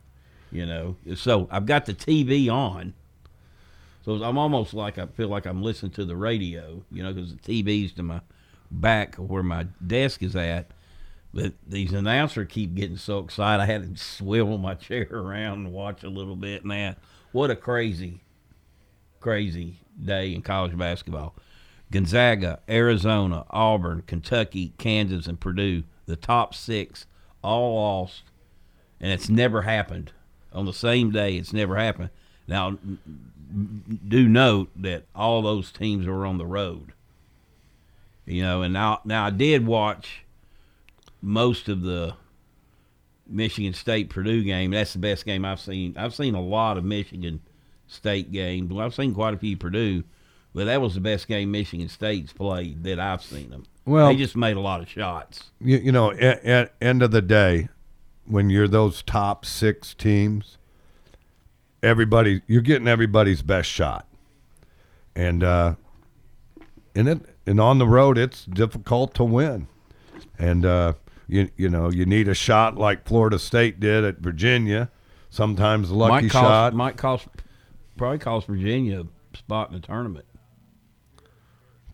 [0.52, 0.96] you know.
[1.16, 2.94] So I've got the TV on,
[4.04, 7.36] so I'm almost like I feel like I'm listening to the radio, you know, because
[7.36, 8.22] the TV's to my
[8.70, 10.72] back where my desk is at.
[11.34, 15.72] But these announcers keep getting so excited, I had to swivel my chair around and
[15.72, 16.66] watch a little bit.
[16.66, 16.96] Man,
[17.32, 18.22] what a crazy,
[19.20, 21.36] crazy day in college basketball.
[21.92, 27.06] Gonzaga, Arizona, Auburn, Kentucky, Kansas, and Purdue, the top six,
[27.44, 28.24] all lost,
[29.00, 30.14] and it's never happened
[30.54, 31.38] on the same day.
[31.38, 32.10] It's never happened.
[32.48, 32.78] Now,
[34.08, 36.94] do note that all those teams were on the road.
[38.26, 40.24] You know, and now now I did watch
[41.22, 42.16] most of the
[43.28, 44.72] Michigan State Purdue game.
[44.72, 45.96] That's the best game I've seen.
[45.98, 47.42] I've seen a lot of Michigan
[47.88, 48.72] State games.
[48.72, 50.04] Well, I've seen quite a few Purdue,
[50.54, 53.66] but that was the best game Michigan State's played that I've seen them.
[53.86, 55.52] Well, they just made a lot of shots.
[55.60, 57.70] You, you know, at, at end of the day,
[58.32, 60.58] when you're those top six teams,
[61.84, 64.08] everybody you're getting everybody's best shot,
[65.16, 65.76] and uh,
[66.96, 69.68] in it and on the road it's difficult to win,
[70.40, 70.94] and uh,
[71.28, 74.90] you you know you need a shot like Florida State did at Virginia,
[75.30, 76.74] sometimes a lucky might cost, shot.
[76.74, 77.28] might cost
[77.98, 80.26] probably cost Virginia a spot in the tournament.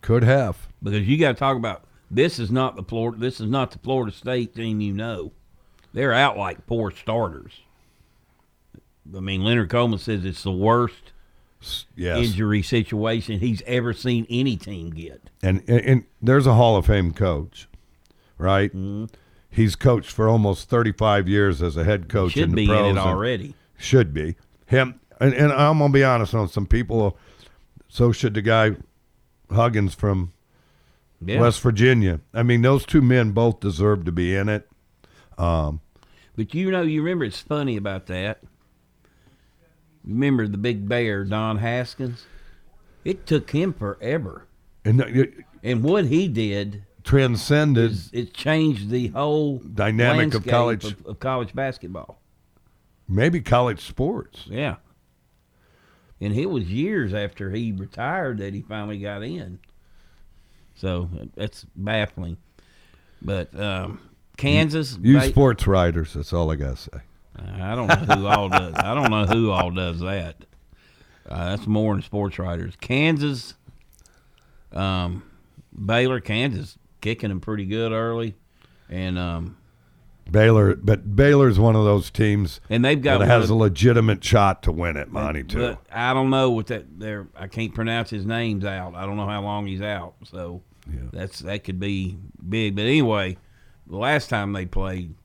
[0.02, 0.68] Could have.
[0.82, 3.80] Because you got to talk about this is not the Florida this is not the
[3.80, 5.32] Florida State team you know
[5.98, 7.62] they're out like four starters.
[9.16, 11.12] I mean, Leonard Coleman says it's the worst
[11.96, 12.20] yes.
[12.20, 15.32] injury situation he's ever seen any team get.
[15.42, 17.68] And, and, and there's a Hall of Fame coach,
[18.38, 18.70] right?
[18.70, 19.06] Mm-hmm.
[19.50, 22.92] He's coached for almost 35 years as a head coach should in the be pros.
[22.92, 23.56] in it already.
[23.76, 24.36] Should be
[24.68, 25.00] him.
[25.20, 27.18] And, and I'm gonna be honest on some people.
[27.88, 28.76] So should the guy
[29.50, 30.34] Huggins from
[31.26, 31.40] Yeah.
[31.40, 32.20] West Virginia.
[32.36, 34.70] I mean, those two men both deserve to be in it.
[35.40, 35.82] Um,
[36.38, 38.42] But you know, you remember it's funny about that.
[40.06, 42.26] Remember the big bear, Don Haskins?
[43.04, 44.46] It took him forever.
[44.86, 45.34] and the-
[45.64, 51.54] And what he did, transcended it changed the whole Dynamic of college- of, of college
[51.54, 52.22] basketball.
[53.10, 54.46] maybe college sports.
[54.48, 54.76] Yeah.
[56.22, 59.60] And it was years after he retired that he finally got in.
[60.76, 62.38] So that's baffling.
[63.22, 64.00] But um,
[64.38, 66.14] Kansas, You they- sports writers.
[66.14, 67.00] That's all I gotta say.
[67.60, 68.74] I don't know who all does.
[68.76, 70.38] I don't know who all does that.
[71.30, 72.74] Uh, that's more than sports writers.
[72.80, 73.54] Kansas,
[74.72, 75.24] um,
[75.86, 78.36] Baylor, Kansas, kicking them pretty good early,
[78.90, 79.58] and um,
[80.32, 84.64] Baylor, but Baylor's one of those teams And they've got that has a legitimate shot
[84.64, 85.44] to win it, Monty.
[85.44, 85.78] Too.
[85.92, 87.00] I don't know what that.
[87.00, 88.96] There, I can't pronounce his name's out.
[88.96, 90.16] I don't know how long he's out.
[90.26, 90.62] So
[91.12, 92.18] that's that could be
[92.48, 92.76] big.
[92.76, 93.38] But anyway,
[93.90, 95.16] the last time they played,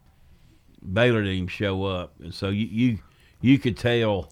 [0.93, 2.99] Baylor didn't show up, and so you you
[3.41, 4.31] you could tell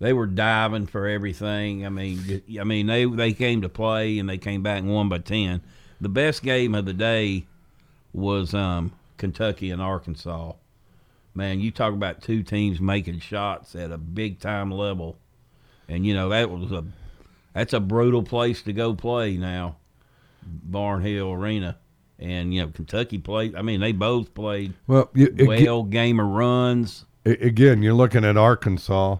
[0.00, 1.86] they were diving for everything.
[1.86, 5.08] I mean, I mean they they came to play and they came back and won
[5.08, 5.62] by ten.
[6.00, 7.46] The best game of the day
[8.12, 10.52] was um, Kentucky and Arkansas.
[11.34, 15.16] Man, you talk about two teams making shots at a big time level,
[15.88, 16.84] and you know that was a
[17.52, 19.76] that's a brutal place to go play now,
[20.68, 21.78] Barnhill Arena,
[22.22, 23.54] and you know Kentucky played.
[23.56, 25.82] I mean, they both played Well, you, it- well.
[25.82, 27.04] game of runs.
[27.24, 29.18] Again, you're looking at Arkansas.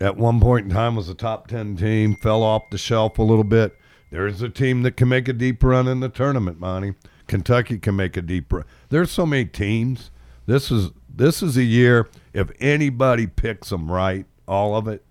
[0.00, 2.16] At one point in time, was a top ten team.
[2.16, 3.76] Fell off the shelf a little bit.
[4.10, 6.94] There's a team that can make a deep run in the tournament, Monty.
[7.28, 8.64] Kentucky can make a deep run.
[8.90, 10.10] There's so many teams.
[10.46, 12.08] This is this is a year.
[12.32, 15.04] If anybody picks them right, all of it.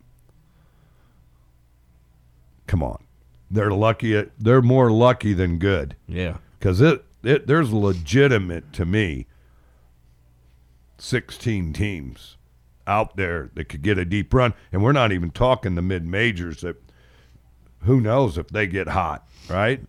[2.68, 3.04] Come on,
[3.52, 4.26] they're lucky.
[4.38, 5.96] They're more lucky than good.
[6.08, 6.38] Yeah.
[6.64, 9.28] Because it, it there's legitimate to me.
[10.98, 12.38] Sixteen teams
[12.88, 16.06] out there that could get a deep run, and we're not even talking the mid
[16.06, 16.78] majors that.
[17.82, 19.82] Who knows if they get hot, right?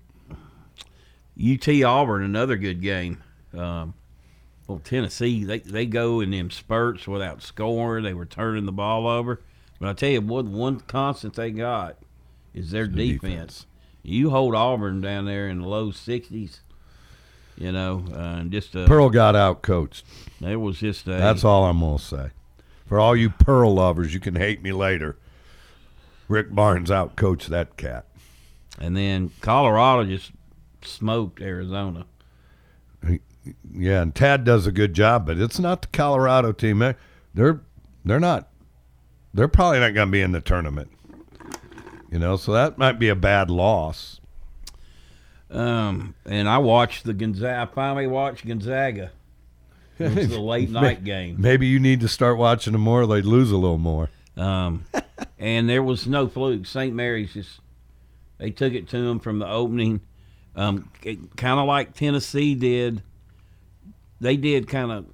[1.41, 3.23] UT Auburn, another good game.
[3.57, 3.95] Um,
[4.67, 8.03] well, Tennessee, they they go in them spurts without scoring.
[8.03, 9.41] They were turning the ball over.
[9.79, 11.99] But I tell you what, one constant they got
[12.53, 13.31] is their the defense.
[13.31, 13.67] defense.
[14.05, 16.61] You hold Auburn down there in the low sixties,
[17.57, 20.05] you know, uh, and just a, Pearl got out coached.
[20.41, 22.31] There was just a, That's all I'm gonna say.
[22.87, 25.17] For all you Pearl lovers, you can hate me later.
[26.29, 28.05] Rick Barnes out coached that cat.
[28.79, 30.33] And then Colorado just
[30.83, 32.07] smoked Arizona.
[33.73, 36.79] Yeah, and Tad does a good job, but it's not the Colorado team.
[37.35, 37.61] They're,
[38.05, 38.49] they're not.
[39.35, 40.91] They're probably not going to be in the tournament.
[42.15, 44.21] You know, so that might be a bad loss.
[45.51, 47.63] Um, and I watched the Gonzaga.
[47.63, 49.11] I finally watched Gonzaga.
[49.99, 51.35] It was the late night game.
[51.41, 53.05] Maybe you need to start watching them more.
[53.05, 54.11] They'd lose a little more.
[54.37, 54.85] Um,
[55.41, 56.67] and there was no fluke.
[56.67, 56.95] St.
[56.95, 57.59] Mary's just
[58.39, 60.01] they took it to them from the opening,
[60.55, 60.93] um,
[61.35, 63.03] kind of like Tennessee did.
[64.21, 65.07] They did kind of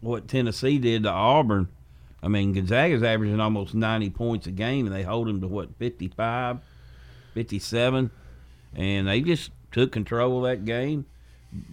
[0.00, 1.68] what Tennessee did to Auburn.
[2.22, 5.76] I mean, Gonzaga's averaging almost 90 points a game, and they hold them to what
[5.76, 6.58] 55,
[7.34, 8.10] 57,
[8.74, 11.06] and they just took control of that game.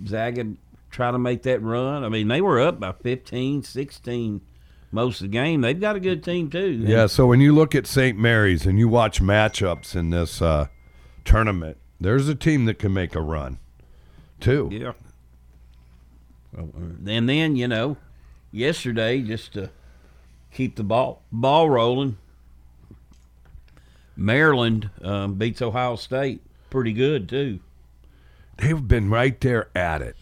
[0.05, 0.53] Zaga
[0.91, 2.03] tried to make that run.
[2.03, 4.41] I mean, they were up by 15, 16
[4.91, 5.61] most of the game.
[5.61, 6.83] They've got a good team too.
[6.85, 8.17] Yeah, so when you look at St.
[8.17, 10.67] Mary's and you watch matchups in this uh,
[11.25, 13.59] tournament, there's a team that can make a run,
[14.39, 14.69] too.
[14.71, 14.93] Yeah.
[16.55, 17.97] And then you know,
[18.51, 19.71] yesterday just to
[20.53, 22.17] keep the ball ball rolling,
[24.15, 27.59] Maryland um, beats Ohio State pretty good too.
[28.57, 30.15] They've been right there at it.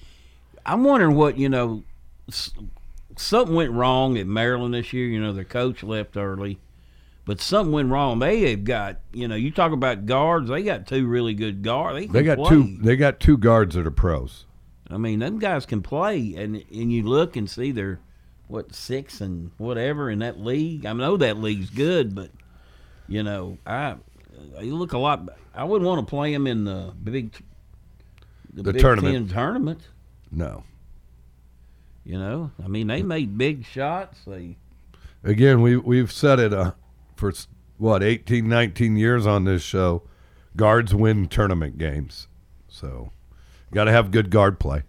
[0.65, 1.83] I'm wondering what you know.
[3.17, 5.05] Something went wrong at Maryland this year.
[5.05, 6.59] You know, their coach left early,
[7.25, 8.19] but something went wrong.
[8.19, 9.35] They have got you know.
[9.35, 10.49] You talk about guards.
[10.49, 11.99] They got two really good guards.
[11.99, 12.49] They, They got play.
[12.49, 12.77] two.
[12.81, 14.45] They got two guards that are pros.
[14.89, 17.99] I mean, them guys can play, and and you look and see they're
[18.51, 20.85] what six and whatever in that league.
[20.85, 22.29] I know that league's good, but
[23.07, 23.95] you know, I
[24.59, 25.27] you look a lot.
[25.55, 27.33] I wouldn't want to play them in the big
[28.53, 29.31] the, The Big tournament.
[29.31, 29.87] Tournament.
[30.31, 30.63] No.
[32.03, 34.19] You know, I mean, they made big shots.
[34.25, 34.57] They
[35.23, 36.73] Again, we we've said it uh,
[37.15, 37.31] for
[37.77, 40.03] what 18, 19 years on this show.
[40.55, 42.27] Guards win tournament games,
[42.67, 43.11] so
[43.71, 44.83] got to have good guard play.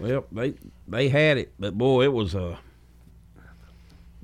[0.00, 0.54] Well, they
[0.88, 2.58] they had it, but boy, it was a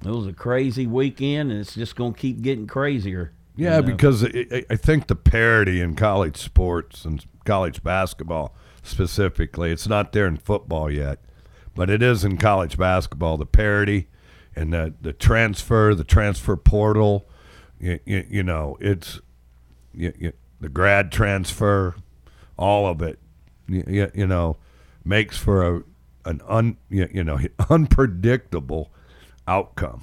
[0.05, 3.33] it was a crazy weekend, and it's just gonna keep getting crazier.
[3.57, 3.83] you Yeah, know.
[3.83, 10.13] because I, I- think the parity in college sports and college basketball specifically, it's not
[10.13, 11.19] there in football yet,
[11.75, 13.37] but it is in college basketball.
[13.37, 14.09] The parity
[14.55, 17.29] and the the transfer, the transfer portal,
[17.81, 19.21] you, you, you know, it's
[19.95, 21.95] you, you, the grad transfer,
[22.59, 23.19] all of it,
[23.69, 24.57] you, you, you know,
[25.07, 25.83] makes for a
[26.25, 27.39] an un you, know
[27.71, 28.91] unpredictable
[29.47, 30.03] outcome.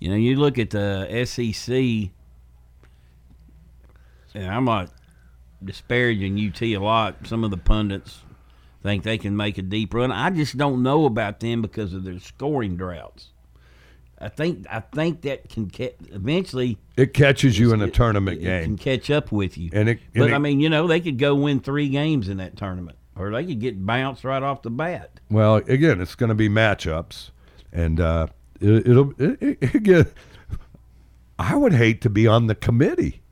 [0.00, 2.10] You know, you look at the SEC,
[4.34, 4.90] and I'm not
[5.64, 7.26] disparaging UT a lot.
[7.26, 8.20] Some of the pundits
[8.82, 10.12] think they can make a deep run.
[10.12, 13.30] I just don't know about them because of their scoring droughts.
[14.18, 18.44] I think I think that can ca- eventually It catches you in a tournament it
[18.44, 18.64] game.
[18.64, 19.70] can catch up with you.
[19.74, 22.28] And it- and but it- I mean, you know, they could go win three games
[22.28, 25.20] in that tournament, or they could get bounced right off the bat.
[25.30, 27.30] Well, again, it's going to be matchups,
[27.72, 28.28] and uh,
[28.60, 30.06] it, it'll it, it, again.
[31.38, 33.22] I would hate to be on the committee.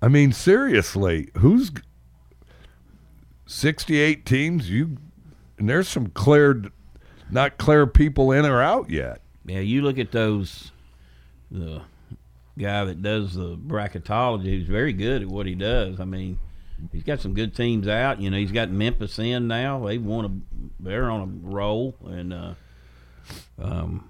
[0.00, 1.70] I mean, seriously, who's
[3.46, 4.70] sixty-eight teams?
[4.70, 4.96] You
[5.58, 6.72] and there's some cleared,
[7.30, 9.20] not clear people in or out yet.
[9.44, 10.70] Yeah, you look at those.
[11.50, 11.82] The
[12.58, 15.98] guy that does the bracketology, he's very good at what he does.
[15.98, 16.38] I mean,
[16.92, 18.20] he's got some good teams out.
[18.20, 19.84] You know, he's got Memphis in now.
[19.86, 20.70] They want to.
[20.80, 22.54] They're on a roll, and uh,
[23.60, 24.08] um,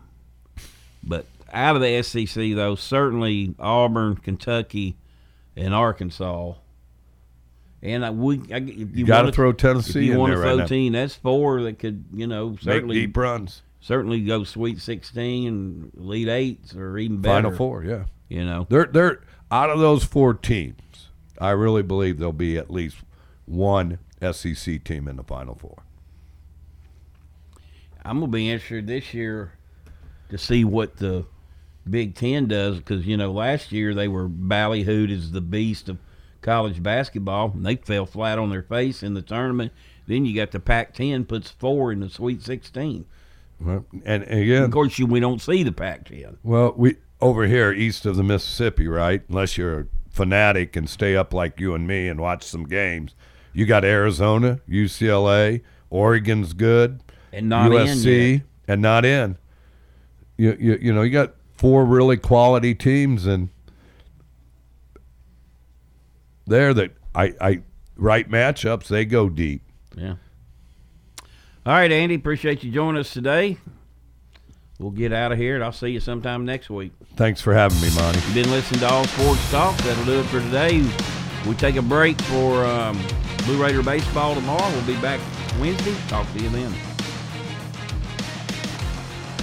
[1.03, 4.97] but out of the SEC though, certainly Auburn, Kentucky,
[5.57, 6.55] and Arkansas.
[7.81, 10.39] And I, we, I, if you, You gotta throw Tennessee If you in want there
[10.39, 10.67] to right throw now.
[10.67, 13.63] team, that's four that could, you know, certainly deep runs.
[13.81, 17.45] Certainly go Sweet Sixteen, Elite Eights, or even better.
[17.45, 18.05] Final four, yeah.
[18.29, 19.21] You know, They're they're
[19.53, 20.77] out of those four teams,
[21.41, 22.99] I really believe there'll be at least
[23.47, 25.83] one SEC team in the Final Four.
[28.05, 29.53] I'm gonna be interested this year
[30.31, 31.27] to see what the
[31.89, 35.99] Big Ten does because you know last year they were ballyhooed as the beast of
[36.41, 39.73] college basketball and they fell flat on their face in the tournament.
[40.07, 43.05] Then you got the Pac-10 puts four in the Sweet 16.
[43.61, 46.39] Well, and, and again, of course, you, we don't see the Pac-10.
[46.43, 49.23] Well, we over here east of the Mississippi, right?
[49.29, 49.87] Unless you're a
[50.19, 53.15] fanatic and stay up like you and me and watch some games,
[53.53, 57.01] you got Arizona, UCLA, Oregon's good,
[57.33, 59.39] and not USC, in and not in.
[60.37, 63.49] You, you you know you got four really quality teams and
[66.49, 67.63] there that I I
[67.97, 69.63] right matchups they go deep.
[69.97, 70.17] Yeah.
[71.65, 72.17] All right, Andy.
[72.17, 73.59] Appreciate you joining us today.
[74.79, 76.93] We'll get out of here, and I'll see you sometime next week.
[77.17, 78.21] Thanks for having me, Monty.
[78.21, 79.77] You've been listening to All Sports Talk.
[79.79, 80.89] That'll do it for today.
[81.47, 83.01] We take a break for um,
[83.45, 84.71] Blue Raider baseball tomorrow.
[84.71, 85.21] We'll be back
[85.59, 85.97] Wednesday.
[86.07, 86.73] Talk to you then.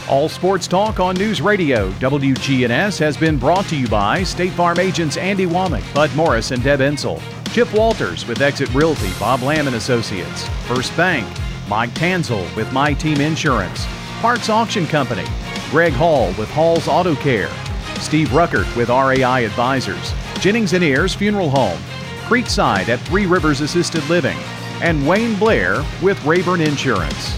[0.07, 4.79] All Sports Talk on News Radio WGNS has been brought to you by State Farm
[4.79, 7.21] agents Andy Womack, Bud Morris, and Deb Ensel.
[7.51, 10.47] Chip Walters with Exit Realty, Bob Lamb and Associates.
[10.67, 11.27] First Bank,
[11.67, 13.85] Mike Tanzel with My Team Insurance.
[14.21, 15.25] Parks Auction Company,
[15.69, 17.51] Greg Hall with Hall's Auto Care.
[17.99, 20.13] Steve Ruckert with RAI Advisors.
[20.39, 21.77] Jennings and Ayers Funeral Home.
[22.23, 24.37] Creekside at Three Rivers Assisted Living.
[24.81, 27.35] And Wayne Blair with Rayburn Insurance.